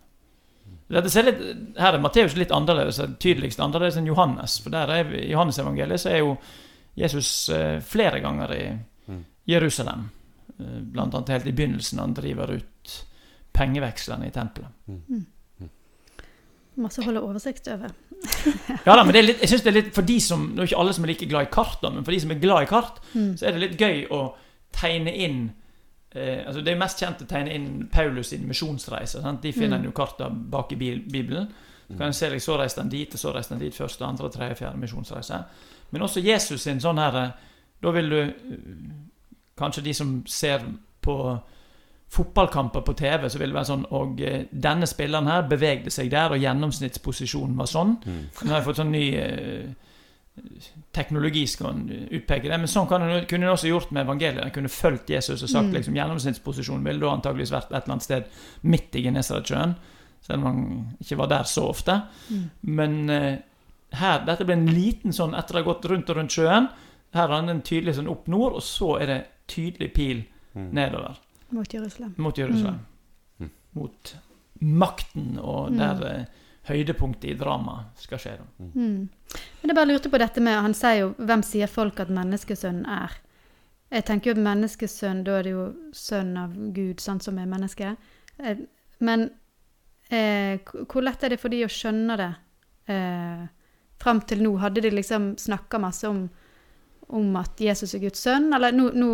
Dette 0.88 1.10
ser 1.12 1.26
litt, 1.28 1.40
her 1.76 1.94
er 1.98 2.00
Matteus 2.00 2.34
litt 2.38 2.52
annerledes, 2.54 2.96
tydeligst 3.20 3.60
annerledes 3.60 3.98
enn 4.00 4.06
Johannes. 4.08 4.54
For 4.64 4.72
der 4.72 4.88
er, 4.94 5.10
i 5.20 5.26
Johannes-evangeliet 5.34 6.00
så 6.00 6.10
er 6.14 6.22
jo 6.22 6.36
Jesus 6.98 7.48
eh, 7.54 7.80
flere 7.84 8.20
ganger 8.24 8.54
i 8.56 8.68
Mm. 9.08 9.22
Jerusalem. 9.48 10.02
Eh, 10.60 10.80
blant 10.92 11.14
annet 11.14 11.28
helt 11.32 11.46
i 11.48 11.52
begynnelsen, 11.56 11.98
han 12.02 12.12
driver 12.16 12.50
ut 12.58 12.94
pengevekslene 13.56 14.26
i 14.28 14.32
tempelet. 14.34 14.68
Mm. 14.88 14.98
Mm. 15.60 15.70
Masse 16.84 17.00
å 17.02 17.06
holde 17.08 17.22
oversikt 17.24 17.68
over. 17.72 17.94
Ja 18.86 18.96
da, 18.98 19.04
men 19.04 19.12
det 19.14 19.20
er 19.22 19.26
litt, 19.28 19.40
jeg 19.44 19.48
synes 19.52 19.62
det 19.64 19.70
er 19.70 19.76
litt 19.76 19.90
For 19.94 20.02
de 20.02 20.16
som 20.20 20.40
Det 20.56 20.58
er 20.64 20.66
ikke 20.72 20.78
alle 20.82 20.92
som 20.96 21.04
er 21.06 21.10
like 21.12 21.26
glad 21.30 21.46
i 21.46 21.50
kart, 21.54 21.76
da, 21.84 21.90
men 21.94 22.02
for 22.06 22.10
de 22.14 22.18
som 22.24 22.32
er 22.34 22.40
glad 22.42 22.64
i 22.66 22.70
kart, 22.70 22.96
Mm. 23.14 23.30
så 23.38 23.46
er 23.46 23.54
det 23.56 23.62
litt 23.62 23.78
gøy 23.80 24.00
å 24.14 24.20
tegne 24.74 25.12
inn 25.14 25.38
eh, 26.18 26.42
altså 26.46 26.60
Det 26.64 26.74
mest 26.78 26.98
kjent 27.00 27.22
å 27.22 27.26
tegne 27.30 27.54
inn 27.54 27.88
Paulus 27.92 28.28
sin 28.34 28.46
misjonsreise. 28.48 29.22
Sant? 29.22 29.42
De 29.42 29.52
finner 29.52 29.76
Mm. 29.78 29.84
en 29.84 29.84
jo 29.84 29.92
karta 29.92 30.28
bak 30.30 30.72
i 30.72 30.76
Bibelen. 30.76 31.48
Så 31.88 31.96
kan 31.96 32.06
en 32.06 32.12
se 32.12 32.28
like, 32.30 32.40
så 32.44 32.58
reiste 32.58 32.80
han 32.82 32.88
dit, 32.92 33.14
og 33.14 33.18
så 33.20 33.32
reiste 33.34 33.54
han 33.54 33.60
dit 33.62 33.74
første, 33.74 34.04
andre, 34.04 34.28
tredje, 34.30 34.54
fjerde 34.60 34.76
misjonsreise. 34.78 35.38
Men 35.90 36.02
også 36.02 36.20
Jesus 36.20 36.60
sin 36.62 36.80
sånn 36.80 36.98
her 37.00 37.16
eh, 37.16 37.30
Da 37.82 37.90
vil 37.90 38.10
du 38.10 38.18
eh, 38.20 38.32
Kanskje 39.58 39.82
de 39.84 39.94
som 39.94 40.22
ser 40.26 40.60
på 41.02 41.38
fotballkamper 42.10 42.80
på 42.80 42.92
TV, 42.96 43.28
så 43.28 43.38
vil 43.38 43.50
det 43.50 43.56
være 43.58 43.68
sånn 43.68 43.86
Og 43.96 44.20
eh, 44.24 44.44
denne 44.52 44.86
spilleren 44.88 45.26
her 45.28 45.42
bevegde 45.48 45.90
seg 45.92 46.10
der, 46.12 46.32
og 46.34 46.40
gjennomsnittsposisjonen 46.40 47.56
var 47.58 47.66
sånn. 47.68 47.96
Mm. 48.04 48.22
Nå 48.44 48.50
har 48.52 48.60
jeg 48.60 48.66
fått 48.68 48.80
sånn 48.82 48.92
ny 48.94 49.04
eh, 49.16 49.68
teknologi 50.92 51.46
skal 51.46 51.70
en 51.70 52.08
utpeke 52.10 52.48
det. 52.48 52.58
Men 52.58 52.68
sånn 52.70 52.88
kan 52.88 53.02
en, 53.02 53.26
kunne 53.26 53.44
en 53.48 53.52
også 53.54 53.68
gjort 53.70 53.90
med 53.92 54.06
evangeliet. 54.06 54.44
En 54.44 54.50
kunne 54.54 54.68
fulgt 54.72 55.10
Jesus 55.10 55.42
og 55.42 55.48
sagt 55.48 55.66
Mm. 55.68 55.74
liksom 55.74 55.94
gjennomsnittsposisjonen 55.94 56.84
ville 56.84 57.00
da 57.00 57.12
antageligvis 57.14 57.52
vært 57.52 57.70
et 57.72 57.82
eller 57.84 57.92
annet 57.92 58.02
sted 58.02 58.24
midt 58.62 58.94
i 58.94 59.02
Genesaretsjøen. 59.02 59.74
Selv 60.22 60.38
om 60.38 60.44
han 60.44 60.96
ikke 61.00 61.16
var 61.16 61.26
der 61.28 61.42
så 61.44 61.68
ofte. 61.68 62.02
Mm. 62.30 62.50
Men 62.62 63.10
uh, 63.10 63.38
her, 63.92 64.24
dette 64.26 64.44
ble 64.44 64.52
en 64.58 64.66
liten 64.66 65.12
sånn 65.12 65.34
etter 65.38 65.54
å 65.54 65.62
ha 65.62 65.72
gått 65.72 65.84
rundt 65.90 66.10
og 66.10 66.16
rundt 66.16 66.30
sjøen. 66.34 66.68
Her 67.14 67.24
er 67.28 67.34
han 67.40 67.48
en 67.48 67.62
tydelig 67.62 67.94
sånn 67.96 68.08
opp 68.10 68.26
nord, 68.28 68.52
og 68.58 68.62
så 68.62 69.00
er 69.00 69.06
det 69.06 69.20
tydelig 69.48 69.92
pil 69.94 70.24
Mm. 70.54 70.70
nedover 70.72 71.16
Mot 71.52 71.68
Jerusalem. 71.72 72.14
mot 72.16 72.34
Jerusalem. 72.36 72.78
Mm. 73.40 73.50
Mot 73.74 74.14
makten, 74.60 75.38
og 75.38 75.70
Mm. 75.72 75.78
der 75.78 76.06
eh, 76.20 76.24
høydepunktet 76.68 77.30
i 77.32 77.36
dramaet 77.38 78.02
skal 78.04 78.20
skje. 78.22 78.36
da. 78.38 78.66
Mm. 78.74 79.08
Men 79.62 79.72
jeg 79.72 79.76
bare 79.76 79.90
lurte 79.90 80.10
på 80.12 80.18
dette 80.20 80.40
med 80.40 80.62
Han 80.62 80.74
sier 80.74 81.00
jo 81.00 81.14
'Hvem 81.18 81.42
sier 81.44 81.66
folk 81.66 82.00
at 82.00 82.08
menneskesønnen 82.08 82.86
er?' 82.86 83.18
Jeg 83.90 84.04
tenker 84.04 84.30
jo 84.30 84.36
at 84.36 84.44
menneskesønn, 84.44 85.24
da 85.24 85.38
er 85.38 85.42
det 85.42 85.52
jo 85.52 85.74
sønn 85.96 86.36
av 86.36 86.52
Gud, 86.76 87.00
sant, 87.00 87.22
som 87.24 87.38
er 87.38 87.46
menneske. 87.46 87.96
Eh, 88.38 88.56
Men 89.00 89.30
eh, 90.10 90.58
hvor 90.88 91.02
lett 91.02 91.22
er 91.24 91.28
det 91.30 91.40
for 91.40 91.48
de 91.48 91.64
å 91.64 91.68
skjønne 91.68 92.16
det? 92.16 92.34
Eh, 92.88 93.46
Fram 93.98 94.20
til 94.20 94.42
nå, 94.42 94.56
hadde 94.58 94.80
de 94.80 94.90
liksom 94.90 95.36
snakka 95.36 95.78
masse 95.78 96.06
om, 96.06 96.28
om 97.08 97.36
at 97.36 97.58
Jesus 97.58 97.94
er 97.94 97.98
Guds 97.98 98.20
sønn? 98.20 98.52
Eller 98.54 98.72
nå, 98.72 98.92
nå 98.94 99.08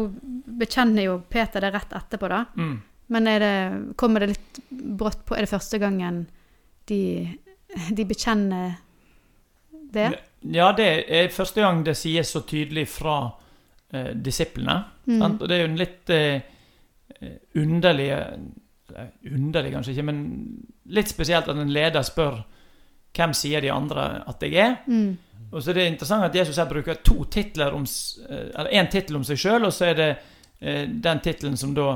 bekjenner 0.60 1.04
jo 1.04 1.22
Peter 1.28 1.60
det 1.60 1.70
rett 1.72 1.92
etterpå, 1.92 2.28
da. 2.28 2.44
Mm. 2.56 2.82
Men 3.06 3.26
er 3.26 3.38
det, 3.40 3.94
kommer 3.96 4.20
det 4.20 4.26
litt 4.34 4.60
brått 4.70 5.24
på? 5.24 5.36
Er 5.36 5.40
det 5.46 5.52
første 5.52 5.78
gangen 5.78 6.26
de, 6.88 7.38
de 7.96 8.06
bekjenner 8.08 8.74
det? 9.94 10.10
Ja, 10.54 10.72
det 10.76 10.88
er 11.08 11.32
første 11.32 11.64
gang 11.64 11.84
det 11.86 11.96
sies 11.96 12.32
så 12.34 12.44
tydelig 12.46 12.88
fra 12.92 13.18
eh, 13.92 14.12
disiplene. 14.14 14.80
Mm. 15.06 15.18
Sant? 15.18 15.42
Og 15.42 15.48
det 15.48 15.56
er 15.56 15.62
jo 15.62 15.70
en 15.70 15.80
litt 15.80 16.14
eh, 16.14 16.40
underlig 17.60 18.10
eller, 18.12 18.50
Underlig 19.24 19.72
kanskje 19.72 19.94
ikke, 19.94 20.04
men 20.06 20.18
litt 20.94 21.08
spesielt 21.10 21.48
at 21.48 21.56
en 21.58 21.72
leder 21.72 22.04
spør 22.04 22.36
hvem 23.16 23.32
sier 23.34 23.64
de 23.64 23.70
andre 23.72 24.04
at 24.28 24.42
jeg 24.44 24.58
er. 24.60 24.74
Mm. 24.86 25.16
Og 25.54 25.62
så 25.62 25.70
er 25.70 25.78
det 25.78 25.86
interessant 25.88 26.26
at 26.26 26.34
Jesus 26.34 26.58
her 26.58 26.68
bruker 26.68 26.98
to 27.06 27.24
titler 27.30 27.74
om 27.74 27.86
eh, 27.86 28.50
Eller 28.50 28.74
én 28.74 28.90
tittel 28.90 29.16
om 29.16 29.24
seg 29.26 29.40
sjøl, 29.40 29.64
og 29.64 29.72
så 29.72 29.88
er 29.92 29.98
det 29.98 30.10
eh, 30.60 30.84
den 30.88 31.22
tittelen 31.24 31.56
som 31.56 31.74
da 31.76 31.88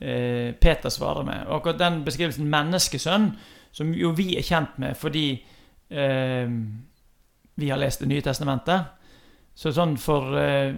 eh, 0.00 0.52
Peter 0.58 0.90
svarer 0.90 1.26
med. 1.26 1.46
Og 1.46 1.60
akkurat 1.60 1.78
den 1.78 2.02
beskrivelsen 2.04 2.50
'menneskesønn', 2.50 3.30
som 3.72 3.94
jo 3.94 4.12
vi 4.16 4.32
er 4.38 4.46
kjent 4.46 4.78
med 4.82 4.96
fordi 4.98 5.26
eh, 5.88 6.52
vi 7.60 7.70
har 7.70 7.78
lest 7.78 8.00
Det 8.00 8.08
nye 8.08 8.24
testamentet. 8.24 8.96
Så 9.54 9.72
sånn 9.74 9.96
for 10.00 10.38
eh, 10.38 10.74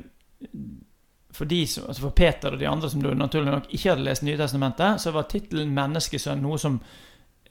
for, 1.32 1.44
de 1.44 1.66
som, 1.66 1.86
altså 1.88 2.02
for 2.02 2.10
Peter 2.16 2.52
og 2.52 2.60
de 2.60 2.68
andre 2.68 2.90
som 2.90 3.02
du 3.02 3.12
naturlig 3.14 3.52
nok 3.52 3.68
ikke 3.70 3.94
hadde 3.94 4.04
lest 4.04 4.22
Det 4.22 4.28
Nye 4.30 4.40
testamentet, 4.40 5.00
så 5.00 5.10
var 5.10 5.28
tittelen 5.30 5.72
'menneskesønn' 5.74 6.42
noe 6.44 6.58
som 6.58 6.80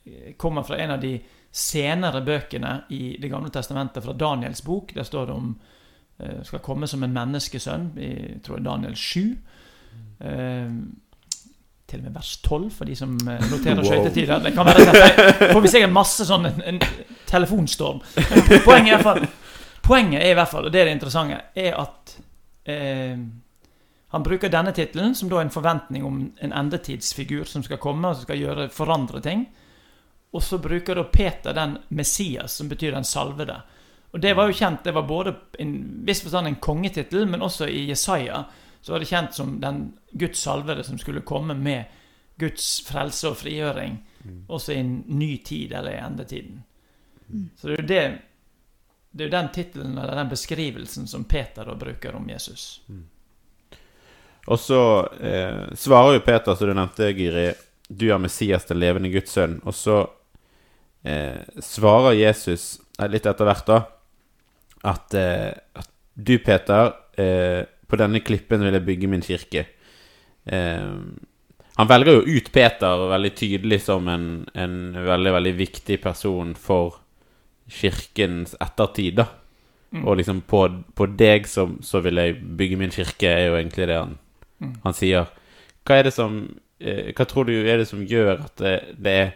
eh, 0.04 0.34
kommer 0.36 0.62
fra 0.62 0.78
en 0.78 0.90
av 0.90 1.00
de 1.00 1.16
senere 1.52 2.22
bøkene 2.24 2.84
i 2.90 3.16
Det 3.20 3.30
gamle 3.30 3.50
testamentet, 3.50 4.04
fra 4.04 4.12
Daniels 4.12 4.62
bok. 4.62 4.94
Der 4.94 5.02
står 5.02 5.26
det 5.26 5.34
om 5.34 5.60
eh, 6.18 6.42
skal 6.42 6.58
komme 6.60 6.86
som 6.86 7.02
en 7.02 7.12
menneskesønn 7.12 7.98
i 7.98 8.12
tror 8.44 8.56
jeg, 8.56 8.64
Daniel 8.64 8.96
7. 8.96 9.36
Eh, 10.20 10.70
til 11.92 12.00
og 12.00 12.08
med 12.08 12.16
vers 12.16 12.32
12, 12.42 12.64
for 12.78 12.88
de 12.88 12.96
som 12.98 13.12
eh, 13.28 13.44
noterer 13.52 13.82
Wow. 13.82 13.90
skøytetider. 13.90 14.42
Det 14.46 14.54
kan 14.56 14.66
være 14.66 14.86
jeg 14.88 15.52
får 15.52 15.62
vi 15.64 15.72
sikkert 15.74 15.94
masse 15.94 16.26
sånn 16.28 16.48
en, 16.48 16.60
en 16.72 16.80
telefonstorm. 17.28 18.02
Poenget 18.64 18.98
er 18.98 19.04
fall 19.04 19.24
Poenget 19.82 20.22
er 20.22 20.30
i 20.30 20.34
hvert 20.38 20.50
fall, 20.50 20.68
og 20.68 20.72
det 20.72 20.78
er 20.78 20.86
det 20.86 20.94
interessante, 20.94 21.38
er 21.58 21.74
at 21.74 22.12
eh, 22.70 23.16
han 24.14 24.22
bruker 24.22 24.52
denne 24.52 24.70
tittelen, 24.76 25.16
som 25.18 25.30
da 25.30 25.40
er 25.40 25.48
en 25.48 25.50
forventning 25.50 26.04
om 26.06 26.20
en 26.44 26.54
endetidsfigur 26.54 27.48
som 27.50 27.64
skal 27.66 27.80
komme 27.82 28.10
og 28.12 28.18
som 28.18 28.28
skal 28.28 28.38
gjøre, 28.38 28.68
forandre 28.70 29.22
ting. 29.24 29.46
Og 30.32 30.44
så 30.44 30.60
bruker 30.62 31.00
da 31.00 31.04
Peter 31.10 31.56
den 31.56 31.78
Messias, 31.98 32.54
som 32.60 32.68
betyr 32.70 32.94
den 32.94 33.08
salvede. 33.08 33.56
Og 34.12 34.20
det 34.22 34.36
var 34.36 34.48
jo 34.48 34.56
kjent, 34.56 34.84
det 34.84 34.94
var 34.94 35.08
både 35.08 35.32
i 35.58 35.64
en 35.64 35.74
viss 36.06 36.22
forstand 36.22 36.50
en 36.50 36.60
kongetittel, 36.62 37.26
men 37.26 37.42
også 37.42 37.66
i 37.72 37.86
Jesaja 37.88 38.44
så 38.82 38.92
var 38.92 39.02
det 39.02 39.10
kjent 39.10 39.36
som 39.36 39.54
den 39.62 39.84
Guds 40.18 40.42
salvede 40.42 40.84
som 40.84 40.98
skulle 40.98 41.22
komme 41.26 41.54
med 41.54 41.84
Guds 42.40 42.82
frelse 42.86 43.30
og 43.30 43.38
frigjøring, 43.38 44.00
også 44.50 44.74
i 44.74 44.80
en 44.82 44.92
ny 45.06 45.36
tid, 45.44 45.72
eller 45.72 45.94
i 45.94 46.02
endetiden. 46.02 46.62
Mm. 47.28 47.48
Så 47.56 47.68
det 47.68 47.74
er 47.74 47.82
jo 47.82 47.88
det 47.88 48.04
det 49.12 49.24
er 49.24 49.28
jo 49.28 49.36
den 49.36 49.48
tittelen 49.52 49.98
eller 49.98 50.16
den 50.16 50.28
beskrivelsen 50.28 51.06
som 51.06 51.24
Peter 51.28 51.68
da 51.68 51.74
bruker 51.76 52.14
om 52.16 52.28
Jesus. 52.30 52.80
Og 54.46 54.60
så 54.60 55.08
eh, 55.20 55.74
svarer 55.76 56.16
jo 56.16 56.24
Peter, 56.24 56.56
som 56.56 56.68
du 56.70 56.74
nevnte, 56.74 57.10
Giri, 57.12 57.50
du 57.88 58.06
er 58.08 58.22
Messias, 58.22 58.64
den 58.66 58.80
levende 58.80 59.12
Guds 59.12 59.36
sønn. 59.36 59.58
Og 59.68 59.76
så 59.76 59.98
eh, 61.04 61.44
svarer 61.60 62.16
Jesus 62.16 62.80
eh, 62.98 63.10
litt 63.12 63.28
etter 63.28 63.46
hvert, 63.46 63.68
da, 63.68 63.82
at, 64.94 65.14
eh, 65.14 65.52
at 65.76 65.92
du, 66.14 66.38
Peter, 66.40 66.96
eh, 67.20 67.60
på 67.92 68.00
denne 68.00 68.22
klippen 68.24 68.64
vil 68.64 68.78
jeg 68.78 68.86
bygge 68.88 69.10
min 69.12 69.24
kirke. 69.26 69.66
Eh, 70.48 70.88
han 71.76 71.88
velger 71.88 72.18
jo 72.18 72.38
ut 72.38 72.50
Peter 72.52 73.06
veldig 73.12 73.34
tydelig 73.38 73.78
som 73.86 74.08
en, 74.12 74.26
en 74.52 74.74
veldig, 74.96 75.32
veldig 75.36 75.54
viktig 75.60 76.00
person 76.02 76.56
for 76.58 76.98
kirkens 77.72 78.56
ettertid, 78.60 79.20
da. 79.22 79.28
Mm. 79.92 80.02
Og 80.08 80.18
liksom 80.20 80.40
på, 80.48 80.64
på 80.96 81.06
deg 81.20 81.46
som, 81.48 81.78
så 81.84 82.00
vil 82.04 82.20
jeg 82.20 82.40
bygge 82.58 82.80
min 82.80 82.92
kirke, 82.92 83.28
er 83.28 83.50
jo 83.50 83.56
egentlig 83.60 83.88
det 83.92 84.00
han, 84.00 84.18
Mm. 84.62 84.76
han 84.84 84.94
sier. 84.94 85.30
Hva 85.82 85.96
er 85.98 86.04
det 86.06 86.14
som 86.14 86.34
eh, 86.78 87.08
Hva 87.16 87.24
tror 87.26 87.48
du 87.48 87.54
er 87.56 87.80
det 87.80 87.88
som 87.88 88.04
gjør 88.06 88.44
at 88.44 88.60
det, 88.62 88.74
det, 88.94 89.14
er, 89.24 89.32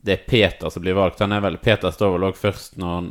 det 0.00 0.14
er 0.14 0.22
Peter 0.24 0.72
som 0.72 0.84
blir 0.84 0.96
valgt? 0.96 1.20
Han 1.20 1.34
er 1.36 1.42
vel, 1.44 1.58
Peter 1.60 1.92
står 1.92 2.14
vel 2.14 2.24
òg 2.30 2.38
først 2.40 2.78
når 2.80 3.10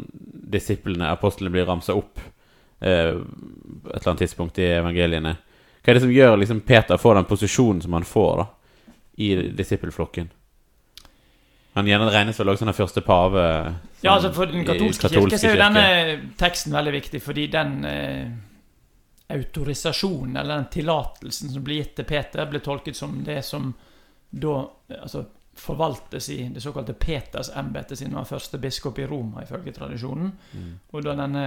disiplene, 0.50 1.12
apostlene, 1.14 1.54
blir 1.54 1.68
ramsa 1.70 1.94
opp 1.94 2.22
eh, 2.82 3.20
et 3.90 4.02
eller 4.02 4.12
annet 4.14 4.26
tidspunkt 4.26 4.60
i 4.60 4.72
evangeliene. 4.78 5.36
Hva 5.80 5.92
er 5.92 5.98
det 5.98 6.04
som 6.04 6.14
gjør 6.14 6.38
liksom 6.42 6.62
Peter 6.68 7.00
får 7.00 7.16
den 7.20 7.30
posisjonen 7.30 7.82
som 7.82 7.96
han 7.96 8.08
får 8.08 8.42
da 8.42 8.46
i 9.20 9.30
disippelflokken? 9.56 10.30
Han 11.78 11.88
gjerne 11.88 12.12
regnes 12.12 12.40
vel 12.40 12.52
også 12.52 12.64
som 12.64 12.72
den 12.72 12.76
første 12.76 13.02
pave 13.06 13.42
Ja, 14.02 14.16
altså 14.16 14.32
For 14.34 14.50
den 14.50 14.66
katolske, 14.68 15.08
katolske 15.08 15.38
kirke 15.38 15.40
så 15.40 15.48
er 15.48 15.56
jo 15.56 15.62
denne 15.62 16.36
teksten 16.40 16.76
veldig 16.76 16.94
viktig, 16.96 17.22
fordi 17.24 17.46
den 17.54 17.76
eh, 17.88 18.32
autorisasjonen, 19.30 20.38
eller 20.38 20.56
den 20.56 20.70
tillatelsen 20.74 21.54
som 21.54 21.64
blir 21.64 21.84
gitt 21.84 21.94
til 22.00 22.08
Peter, 22.10 22.48
blir 22.50 22.64
tolket 22.66 22.98
som 22.98 23.20
det 23.24 23.44
som 23.46 23.70
da 24.30 24.56
altså, 25.02 25.24
forvaltes 25.60 26.30
i 26.34 26.40
det 26.54 26.64
såkalte 26.64 26.94
Petersembetet, 26.94 28.00
siden 28.00 28.14
han 28.14 28.24
var 28.24 28.32
første 28.32 28.58
biskop 28.58 29.00
i 29.00 29.08
Roma, 29.08 29.44
ifølge 29.44 29.74
tradisjonen. 29.76 30.32
Mm. 30.52 30.72
Og 30.92 31.06
da 31.06 31.16
denne 31.20 31.46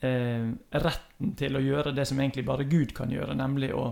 eh, 0.00 0.50
retten 0.84 1.34
til 1.38 1.56
å 1.56 1.62
gjøre 1.64 1.94
det 1.96 2.06
som 2.08 2.20
egentlig 2.20 2.46
bare 2.46 2.68
Gud 2.68 2.94
kan 2.96 3.10
gjøre, 3.12 3.36
nemlig 3.38 3.72
å 3.74 3.88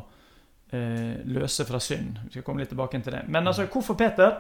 eh, 0.73 1.23
løse 1.25 1.67
fra 1.69 1.81
synd. 1.83 2.21
Vi 2.27 2.37
skal 2.37 2.47
komme 2.47 2.63
litt 2.63 2.73
tilbake 2.75 3.01
til 3.01 3.19
det. 3.19 3.25
Men 3.29 3.47
altså, 3.47 3.69
hvorfor 3.73 3.99
Peter? 3.99 4.39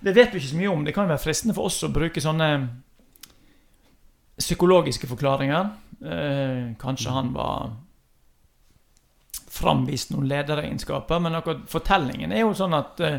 Det 0.00 0.14
vet 0.16 0.32
vi 0.32 0.40
ikke 0.40 0.52
så 0.54 0.60
mye 0.60 0.72
om. 0.72 0.84
Det 0.84 0.94
kan 0.96 1.08
være 1.08 1.22
fristende 1.22 1.56
for 1.56 1.68
oss 1.68 1.82
å 1.84 1.92
bruke 1.92 2.22
sånne 2.24 2.50
psykologiske 4.40 5.08
forklaringer. 5.10 5.70
Eh, 6.00 6.72
kanskje 6.80 7.12
han 7.12 7.34
var 7.36 7.74
framvist 9.50 10.14
noen 10.14 10.28
lederegenskaper, 10.30 11.20
men 11.20 11.36
akkurat 11.36 11.66
fortellingen 11.68 12.32
er 12.32 12.44
jo 12.44 12.54
sånn 12.56 12.76
at 12.78 13.00
eh, 13.04 13.18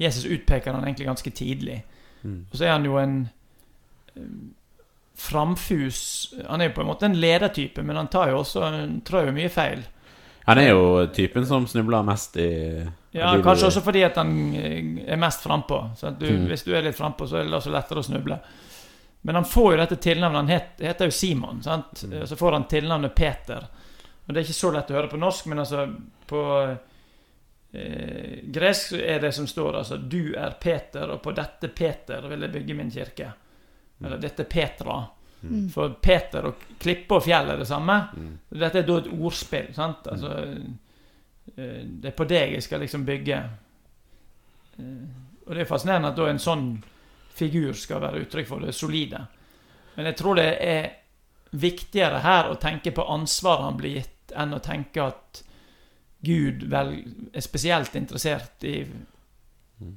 Jesus 0.00 0.24
utpeker 0.28 0.72
han 0.72 0.84
egentlig 0.86 1.08
ganske 1.10 1.32
tidlig. 1.36 1.80
Mm. 2.22 2.46
Og 2.50 2.56
så 2.56 2.68
er 2.68 2.74
han 2.76 2.86
jo 2.88 2.96
en 3.00 3.18
eh, 4.14 4.30
framfus 5.16 6.34
Han 6.48 6.60
er 6.60 6.68
jo 6.68 6.74
på 6.76 6.80
en 6.84 6.86
måte 6.90 7.06
en 7.08 7.20
ledertype, 7.20 7.82
men 7.82 7.96
han 7.96 8.08
tar 8.12 8.30
jo 8.30 8.42
også 8.42 8.62
han 8.62 9.00
trår 9.06 9.30
jo 9.30 9.36
mye 9.36 9.48
feil. 9.52 9.84
Han 10.46 10.58
er 10.58 10.68
jo 10.68 11.06
typen 11.14 11.46
som 11.46 11.66
snubler 11.66 12.04
mest 12.06 12.36
i, 12.36 12.50
Ja, 13.16 13.32
kanskje 13.42 13.66
også 13.66 13.80
fordi 13.82 14.04
at 14.06 14.18
han 14.20 14.54
eh, 14.54 15.00
er 15.08 15.16
mest 15.18 15.42
frampå. 15.42 15.80
Så 15.96 16.12
Mm. 16.20 16.46
Hvis 16.46 16.62
du 16.64 16.74
er 16.76 16.82
litt 16.82 16.96
frampå, 16.96 17.26
så 17.26 17.36
er 17.40 17.44
det 17.44 17.56
også 17.56 17.72
lettere 17.72 17.98
å 17.98 18.04
snuble. 18.04 18.38
Men 19.22 19.34
han 19.34 19.44
får 19.44 19.72
jo 19.72 19.78
dette 19.80 19.96
tilnavnet. 19.96 20.36
Han 20.38 20.48
het, 20.48 20.68
heter 20.78 21.04
jo 21.08 21.10
Simon. 21.10 21.62
sant? 21.62 22.04
Mm. 22.04 22.26
Så 22.26 22.36
får 22.36 22.52
han 22.52 22.68
tilnavnet 22.68 23.14
Peter. 23.14 23.66
Og 24.26 24.34
Det 24.34 24.40
er 24.40 24.44
ikke 24.44 24.60
så 24.60 24.70
lett 24.70 24.90
å 24.90 24.94
høre 24.94 25.10
på 25.10 25.18
norsk, 25.18 25.46
men 25.46 25.58
altså 25.58 25.86
på 26.26 26.42
eh, 27.72 28.38
gresk 28.44 28.92
er 28.92 29.20
det 29.20 29.32
som 29.34 29.46
står 29.46 29.80
altså 29.80 29.96
'Du 29.96 30.34
er 30.34 30.50
Peter, 30.60 31.10
og 31.10 31.22
på 31.22 31.32
dette 31.34 31.68
Peter 31.68 32.28
vil 32.28 32.40
jeg 32.40 32.52
bygge 32.52 32.74
min 32.74 32.90
kirke'. 32.90 33.32
Eller 34.04 34.18
'Dette 34.18 34.42
er 34.42 34.50
Petra'. 34.50 35.04
Mm. 35.42 35.68
For 35.70 35.88
Peter 36.02 36.46
og 36.48 36.54
klippe 36.80 37.14
og 37.14 37.22
fjell 37.22 37.50
er 37.50 37.56
det 37.60 37.66
samme. 37.68 37.96
Mm. 38.16 38.38
Dette 38.50 38.78
er 38.78 38.82
da 38.88 38.96
et 38.98 39.10
ordspill. 39.12 39.68
sant? 39.74 40.06
Altså, 40.10 40.32
eh, 41.56 41.82
det 41.84 42.10
er 42.10 42.16
på 42.16 42.24
deg 42.28 42.52
jeg 42.52 42.62
skal 42.62 42.80
liksom 42.80 43.04
bygge. 43.06 43.42
Eh, 44.78 45.06
Og 45.46 45.54
det 45.54 45.60
er 45.60 45.64
fascinerende 45.70 46.08
at 46.08 46.16
da 46.16 46.26
en 46.26 46.38
sånn 46.42 46.82
figur 47.30 47.72
skal 47.72 48.00
være 48.00 48.24
uttrykk 48.24 48.46
for 48.48 48.58
det 48.60 48.74
solide. 48.74 49.26
Men 49.96 50.06
jeg 50.06 50.16
tror 50.16 50.34
det 50.34 50.56
er 50.60 50.88
viktigere 51.52 52.18
her 52.24 52.50
å 52.50 52.56
tenke 52.58 52.90
på 52.90 53.04
ansvaret 53.06 53.62
han 53.64 53.76
blir 53.76 53.94
gitt, 54.00 54.32
enn 54.34 54.54
å 54.54 54.58
tenke 54.58 55.04
at 55.06 55.42
Gud 56.26 56.64
vel 56.72 57.04
er 57.32 57.40
spesielt 57.40 57.94
interessert 57.94 58.64
i 58.64 58.80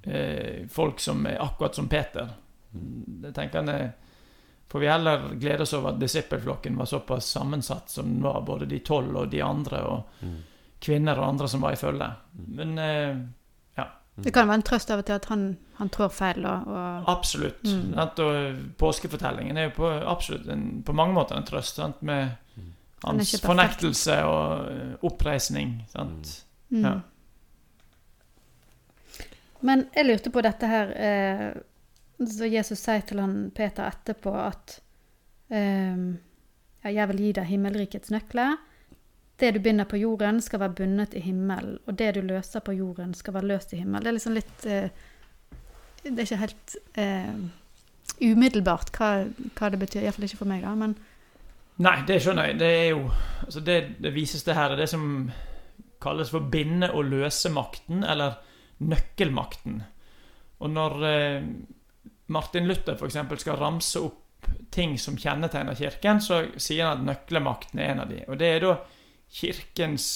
eh, 0.05 0.67
folk 0.69 0.99
som 0.99 1.25
er 1.25 1.41
akkurat 1.41 1.75
som 1.75 1.89
Peter. 1.89 2.29
Det 2.71 3.33
tenker 3.35 3.63
jeg 3.65 3.81
er- 3.81 3.91
Får 4.69 4.79
vi 4.79 4.87
heller 4.87 5.23
glede 5.39 5.61
oss 5.65 5.73
over 5.73 5.89
at 5.89 5.99
disippelflokken 5.99 6.75
var 6.77 6.85
såpass 6.85 7.25
sammensatt 7.25 7.89
som 7.89 8.05
den 8.05 8.21
var, 8.23 8.41
både 8.41 8.67
de 8.69 8.79
tolv 8.79 9.15
og 9.17 9.29
de 9.31 9.41
andre, 9.43 9.77
og 9.81 10.03
Mm. 10.21 10.35
kvinner 10.81 11.17
og 11.17 11.27
andre 11.27 11.47
som 11.47 11.61
var 11.61 11.71
i 11.71 11.75
følge. 11.75 12.11
Men 12.47 12.77
eh, 12.77 13.15
Det 14.23 14.33
kan 14.33 14.47
være 14.47 14.55
en 14.55 14.61
trøst 14.63 14.91
av 14.91 14.99
og 14.99 15.05
til 15.05 15.13
at 15.13 15.25
han, 15.25 15.57
han 15.77 15.89
trår 15.89 16.09
feil, 16.11 16.45
Og, 16.45 16.67
Og, 16.67 17.03
absolutt. 17.07 17.63
Mm. 17.63 17.93
At, 17.97 18.19
Og 18.19 18.55
påskefortellingen 18.77 19.57
er 19.57 19.63
jo 19.63 19.69
på, 19.69 19.87
absolutt 20.11 20.47
en, 20.49 20.83
på 20.83 20.93
mange 20.93 21.13
måter 21.13 21.37
en 21.37 21.43
trøst, 21.43 21.75
sant? 21.75 22.01
med 22.03 22.29
Han 23.05 23.15
er 23.15 23.23
hans 23.23 23.41
fornektelse 23.41 24.23
og 24.25 24.71
eh, 24.71 24.95
oppreisning. 25.03 25.85
Sant? 25.89 26.45
mm. 26.69 26.83
ja. 26.83 26.99
Men 29.61 29.87
jeg 29.95 30.05
lurte 30.05 30.29
på 30.31 30.41
dette 30.41 30.67
her 30.67 30.91
eh, 30.95 31.53
Så 32.19 32.49
Jesus 32.51 32.81
sier 32.83 33.05
til 33.07 33.21
han 33.23 33.35
Peter 33.55 33.87
etterpå 33.87 34.33
at 34.35 34.79
um, 35.47 36.17
ja, 36.83 36.89
'Jeg 36.89 37.07
vil 37.11 37.21
gi 37.23 37.31
deg 37.37 37.47
himmelrikets 37.47 38.11
nøkler'. 38.11 38.57
Det 39.39 39.53
du 39.55 39.59
binder 39.63 39.87
på 39.87 39.95
jorden, 39.95 40.41
skal 40.41 40.59
være 40.59 40.75
bundet 40.75 41.13
i 41.13 41.19
himmelen. 41.23 41.77
Og 41.87 41.99
det 41.99 42.15
du 42.15 42.21
løser 42.21 42.59
på 42.59 42.75
jorden, 42.75 43.13
skal 43.13 43.33
være 43.33 43.47
løst 43.47 43.73
i 43.73 43.77
himmelen. 43.79 44.03
Det 44.03 44.07
er 44.07 44.17
liksom 44.17 44.33
litt 44.35 44.65
uh, 44.65 44.89
Det 46.03 46.19
er 46.19 46.27
ikke 46.27 46.43
helt 46.43 46.75
uh, 46.97 47.39
umiddelbart 48.21 48.91
hva, 48.97 49.27
hva 49.55 49.69
det 49.69 49.79
betyr. 49.79 50.01
Iallfall 50.01 50.27
ikke 50.27 50.41
for 50.43 50.51
meg, 50.51 50.63
da. 50.63 50.75
Men 50.75 50.97
Nei, 51.79 52.01
det 52.07 52.19
skjønner 52.19 52.49
jeg. 52.49 52.59
Det 52.59 52.67
er 52.67 52.89
jo 52.89 53.03
altså 53.45 53.61
det, 53.63 53.77
det 54.03 54.11
viseste 54.11 54.53
her 54.53 54.73
er 54.73 54.81
det 54.81 54.89
som 54.91 55.31
kalles 56.03 56.31
for 56.31 56.43
binde- 56.51 56.91
og 56.91 57.05
løsemakten, 57.07 58.03
eller 58.03 58.39
nøkkelmakten. 58.79 59.81
Og 60.59 60.69
når 60.69 61.03
eh, 61.07 61.47
Martin 62.29 62.67
Luther 62.69 62.95
f.eks. 62.95 63.17
skal 63.41 63.57
ramse 63.59 64.01
opp 64.05 64.25
ting 64.71 64.99
som 64.99 65.17
kjennetegner 65.17 65.75
Kirken, 65.75 66.21
så 66.21 66.43
sier 66.55 66.85
han 66.85 67.01
at 67.01 67.07
nøklemakten 67.07 67.81
er 67.81 67.93
en 67.93 68.03
av 68.05 68.11
de. 68.11 68.21
Og 68.29 68.37
det 68.39 68.51
er 68.53 68.63
da 68.63 68.75
Kirkens 69.29 70.09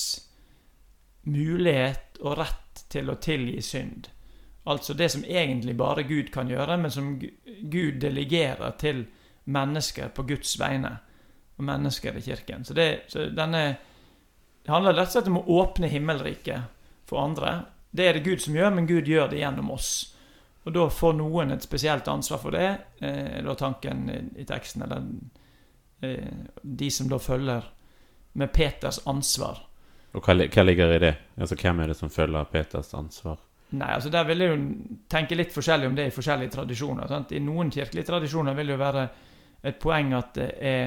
mulighet 1.24 2.20
og 2.22 2.38
rett 2.40 2.84
til 2.92 3.10
å 3.10 3.18
tilgi 3.22 3.62
synd. 3.66 4.10
Altså 4.70 4.94
det 4.96 5.10
som 5.12 5.26
egentlig 5.28 5.76
bare 5.76 6.06
Gud 6.08 6.32
kan 6.32 6.52
gjøre, 6.52 6.78
men 6.80 6.92
som 6.92 7.18
Gud 7.20 8.00
delegerer 8.02 8.78
til 8.80 9.06
mennesker 9.44 10.14
på 10.16 10.24
Guds 10.28 10.56
vegne. 10.60 10.96
Og 11.58 11.68
mennesker 11.68 12.16
i 12.18 12.24
Kirken. 12.24 12.64
Så, 12.66 12.74
det, 12.74 13.06
så 13.08 13.28
denne 13.30 13.76
Det 14.64 14.72
handler 14.72 14.96
rett 14.96 15.12
og 15.12 15.18
slett 15.18 15.28
om 15.28 15.42
å 15.42 15.60
åpne 15.60 15.90
himmelriket 15.92 16.72
for 17.06 17.20
andre. 17.20 17.66
Det 17.92 18.08
er 18.08 18.14
det 18.16 18.24
Gud 18.24 18.42
som 18.42 18.56
gjør, 18.56 18.72
men 18.72 18.88
Gud 18.88 19.10
gjør 19.12 19.28
det 19.30 19.42
gjennom 19.42 19.74
oss. 19.76 20.13
Og 20.64 20.76
da 20.76 20.88
får 20.92 21.16
noen 21.20 21.52
et 21.52 21.64
spesielt 21.66 22.08
ansvar 22.08 22.40
for 22.40 22.56
det, 22.56 22.68
eh, 23.04 23.40
da 23.44 23.56
tanken 23.60 24.06
i, 24.10 24.20
i 24.42 24.46
teksten. 24.48 24.86
Eller 24.86 25.04
eh, 26.02 26.44
de 26.62 26.92
som 26.92 27.10
da 27.12 27.20
følger 27.20 27.68
med 28.40 28.54
Peters 28.54 29.02
ansvar. 29.08 29.60
Og 30.14 30.24
hva, 30.24 30.38
hva 30.38 30.64
ligger 30.64 30.96
i 30.96 31.02
det? 31.04 31.14
Altså 31.38 31.58
Hvem 31.60 31.84
er 31.84 31.92
det 31.92 31.98
som 32.00 32.14
følger 32.14 32.48
Peters 32.52 32.94
ansvar? 32.96 33.42
Nei, 33.74 33.90
altså 33.90 34.10
Der 34.14 34.26
vil 34.30 34.44
jeg 34.44 34.54
jo 34.54 34.58
tenke 35.10 35.36
litt 35.36 35.54
forskjellig 35.54 35.90
om 35.90 35.96
det 35.98 36.08
i 36.08 36.16
forskjellige 36.16 36.56
tradisjoner. 36.56 37.10
Sant? 37.10 37.34
I 37.34 37.44
noen 37.44 37.74
kirkelige 37.74 38.08
tradisjoner 38.08 38.56
vil 38.58 38.70
det 38.70 38.78
jo 38.78 38.84
være 38.84 39.06
et 39.64 39.80
poeng 39.82 40.14
at 40.16 40.34
det 40.38 40.50
er 40.60 40.84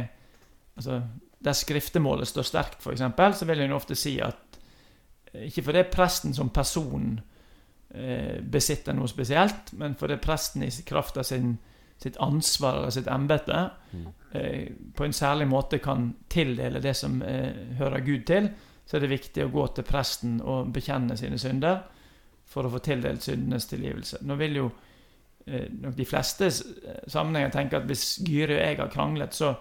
altså, 0.76 1.00
Der 1.46 1.52
skriftemålet 1.52 2.28
står 2.28 2.46
sterkt, 2.48 2.80
f.eks., 2.80 3.02
så 3.38 3.46
vil 3.48 3.60
en 3.60 3.76
ofte 3.76 3.94
si 3.94 4.16
at 4.24 4.56
ikke 5.36 5.62
for 5.66 5.76
det 5.76 5.82
er 5.82 5.92
presten 5.92 6.32
som 6.34 6.48
person 6.48 7.18
eh, 7.18 7.35
besitter 8.50 8.92
noe 8.94 9.08
spesielt, 9.08 9.72
men 9.78 9.94
fordi 9.94 10.16
presten 10.20 10.62
i 10.66 10.70
kraft 10.86 11.16
av 11.16 11.22
sin, 11.24 11.56
sitt 12.02 12.16
ansvar 12.20 12.82
og 12.86 12.92
sitt 12.92 13.06
embete 13.08 13.70
Mm. 13.92 14.06
eh, 14.34 14.68
på 14.94 15.04
en 15.04 15.12
særlig 15.12 15.46
måte 15.48 15.78
kan 15.78 16.14
tildele 16.28 16.80
det 16.82 16.96
som 16.96 17.22
eh, 17.22 17.52
hører 17.78 18.00
Gud 18.04 18.26
til, 18.26 18.50
så 18.86 18.96
er 18.96 19.00
det 19.00 19.10
viktig 19.10 19.44
å 19.46 19.50
gå 19.54 19.66
til 19.74 19.84
presten 19.84 20.40
og 20.42 20.72
bekjenne 20.74 21.16
sine 21.16 21.38
synder 21.38 21.78
for 22.44 22.66
å 22.66 22.70
få 22.70 22.78
tildelt 22.78 23.22
syndenes 23.22 23.66
tilgivelse. 23.66 24.18
Nå 24.22 24.34
vil 24.36 24.56
jo 24.56 24.66
eh, 25.46 25.70
nok 25.80 25.96
de 25.96 26.04
fleste 26.04 26.46
s- 26.50 26.62
sammenhenger 27.08 27.50
tenke 27.54 27.76
at 27.80 27.86
hvis 27.88 28.18
Gyri 28.28 28.54
og 28.58 28.60
jeg 28.66 28.76
har 28.78 28.88
kranglet, 28.92 29.34
så 29.34 29.54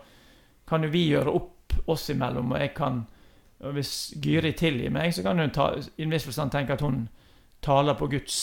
kan 0.67 0.83
jo 0.83 0.89
vi 0.89 1.07
gjøre 1.09 1.31
opp 1.33 1.73
oss 1.87 2.09
imellom, 2.09 2.51
og 2.51 2.59
jeg 2.59 2.73
kan 2.75 3.05
og 3.59 3.71
Hvis 3.73 4.13
Gyri 4.21 4.51
tilgir 4.51 4.89
meg, 4.91 5.13
så 5.13 5.23
kan 5.23 5.39
hun 5.39 5.49
ta, 5.49 5.69
i 5.97 6.03
en 6.03 6.11
viss 6.11 6.25
forstand 6.27 6.51
tenke 6.51 6.73
at 6.73 6.81
hun 6.81 7.07
taler 7.65 7.97
på 7.97 8.09
Guds 8.11 8.37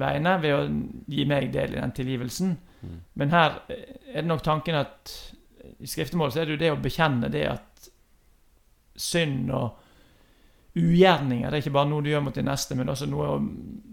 vegne 0.00 0.36
ved 0.40 0.56
å 0.56 0.62
gi 1.10 1.26
meg 1.28 1.50
del 1.54 1.76
i 1.76 1.80
den 1.80 1.94
tilgivelsen. 1.96 2.54
Mm. 2.80 2.96
Men 3.20 3.34
her 3.34 3.60
er 3.68 4.22
det 4.22 4.28
nok 4.28 4.42
tanken 4.46 4.78
at 4.80 5.14
i 5.80 5.88
skriftemål 5.88 6.32
så 6.32 6.42
er 6.42 6.48
det 6.48 6.56
jo 6.56 6.62
det 6.62 6.72
å 6.72 6.80
bekjenne 6.80 7.30
det 7.32 7.44
at 7.50 7.90
synd 9.00 9.52
og 9.56 9.78
ugjerninger 10.78 11.50
det 11.50 11.58
er 11.58 11.64
ikke 11.64 11.74
bare 11.74 11.90
noe 11.90 12.04
du 12.04 12.10
gjør 12.12 12.24
mot 12.28 12.36
din 12.36 12.46
neste, 12.46 12.76
men 12.78 12.92
også 12.92 13.08
noe, 13.10 13.38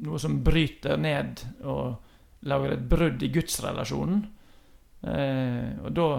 noe 0.06 0.20
som 0.22 0.40
bryter 0.46 1.00
ned 1.02 1.42
og 1.66 2.46
lager 2.48 2.76
et 2.76 2.86
brudd 2.90 3.24
i 3.26 3.32
gudsrelasjonen. 3.34 4.20
Eh, 5.08 5.70
og 5.82 5.94
da 5.98 6.10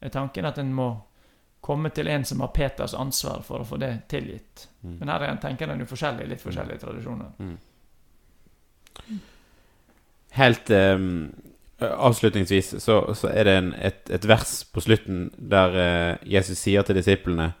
er 0.00 0.12
tanken 0.14 0.48
at 0.48 0.60
en 0.62 0.72
må 0.74 0.88
komme 1.60 1.90
til 1.94 2.08
en 2.08 2.24
som 2.24 2.40
har 2.40 2.52
Peters 2.54 2.94
ansvar 2.94 3.42
for 3.46 3.62
å 3.62 3.68
få 3.68 3.78
det 3.80 3.92
tilgitt. 4.08 4.68
Mm. 4.82 4.96
Men 5.00 5.12
her 5.12 5.24
er 5.26 5.32
en, 5.34 5.40
tenker 5.42 5.68
en 5.68 5.82
jo 5.82 5.88
forskjellig, 5.90 6.28
litt 6.30 6.42
forskjellige 6.42 6.82
tradisjoner. 6.82 7.52
Helt 10.36 10.70
um, 10.70 11.30
avslutningsvis 11.80 12.74
så, 12.82 13.00
så 13.14 13.30
er 13.32 13.48
det 13.48 13.56
en, 13.58 13.70
et, 13.74 14.02
et 14.10 14.28
vers 14.28 14.54
på 14.72 14.82
slutten 14.84 15.28
der 15.36 15.76
uh, 15.76 16.26
Jesus 16.28 16.58
sier 16.62 16.86
til 16.86 16.98
disiplene 17.00 17.52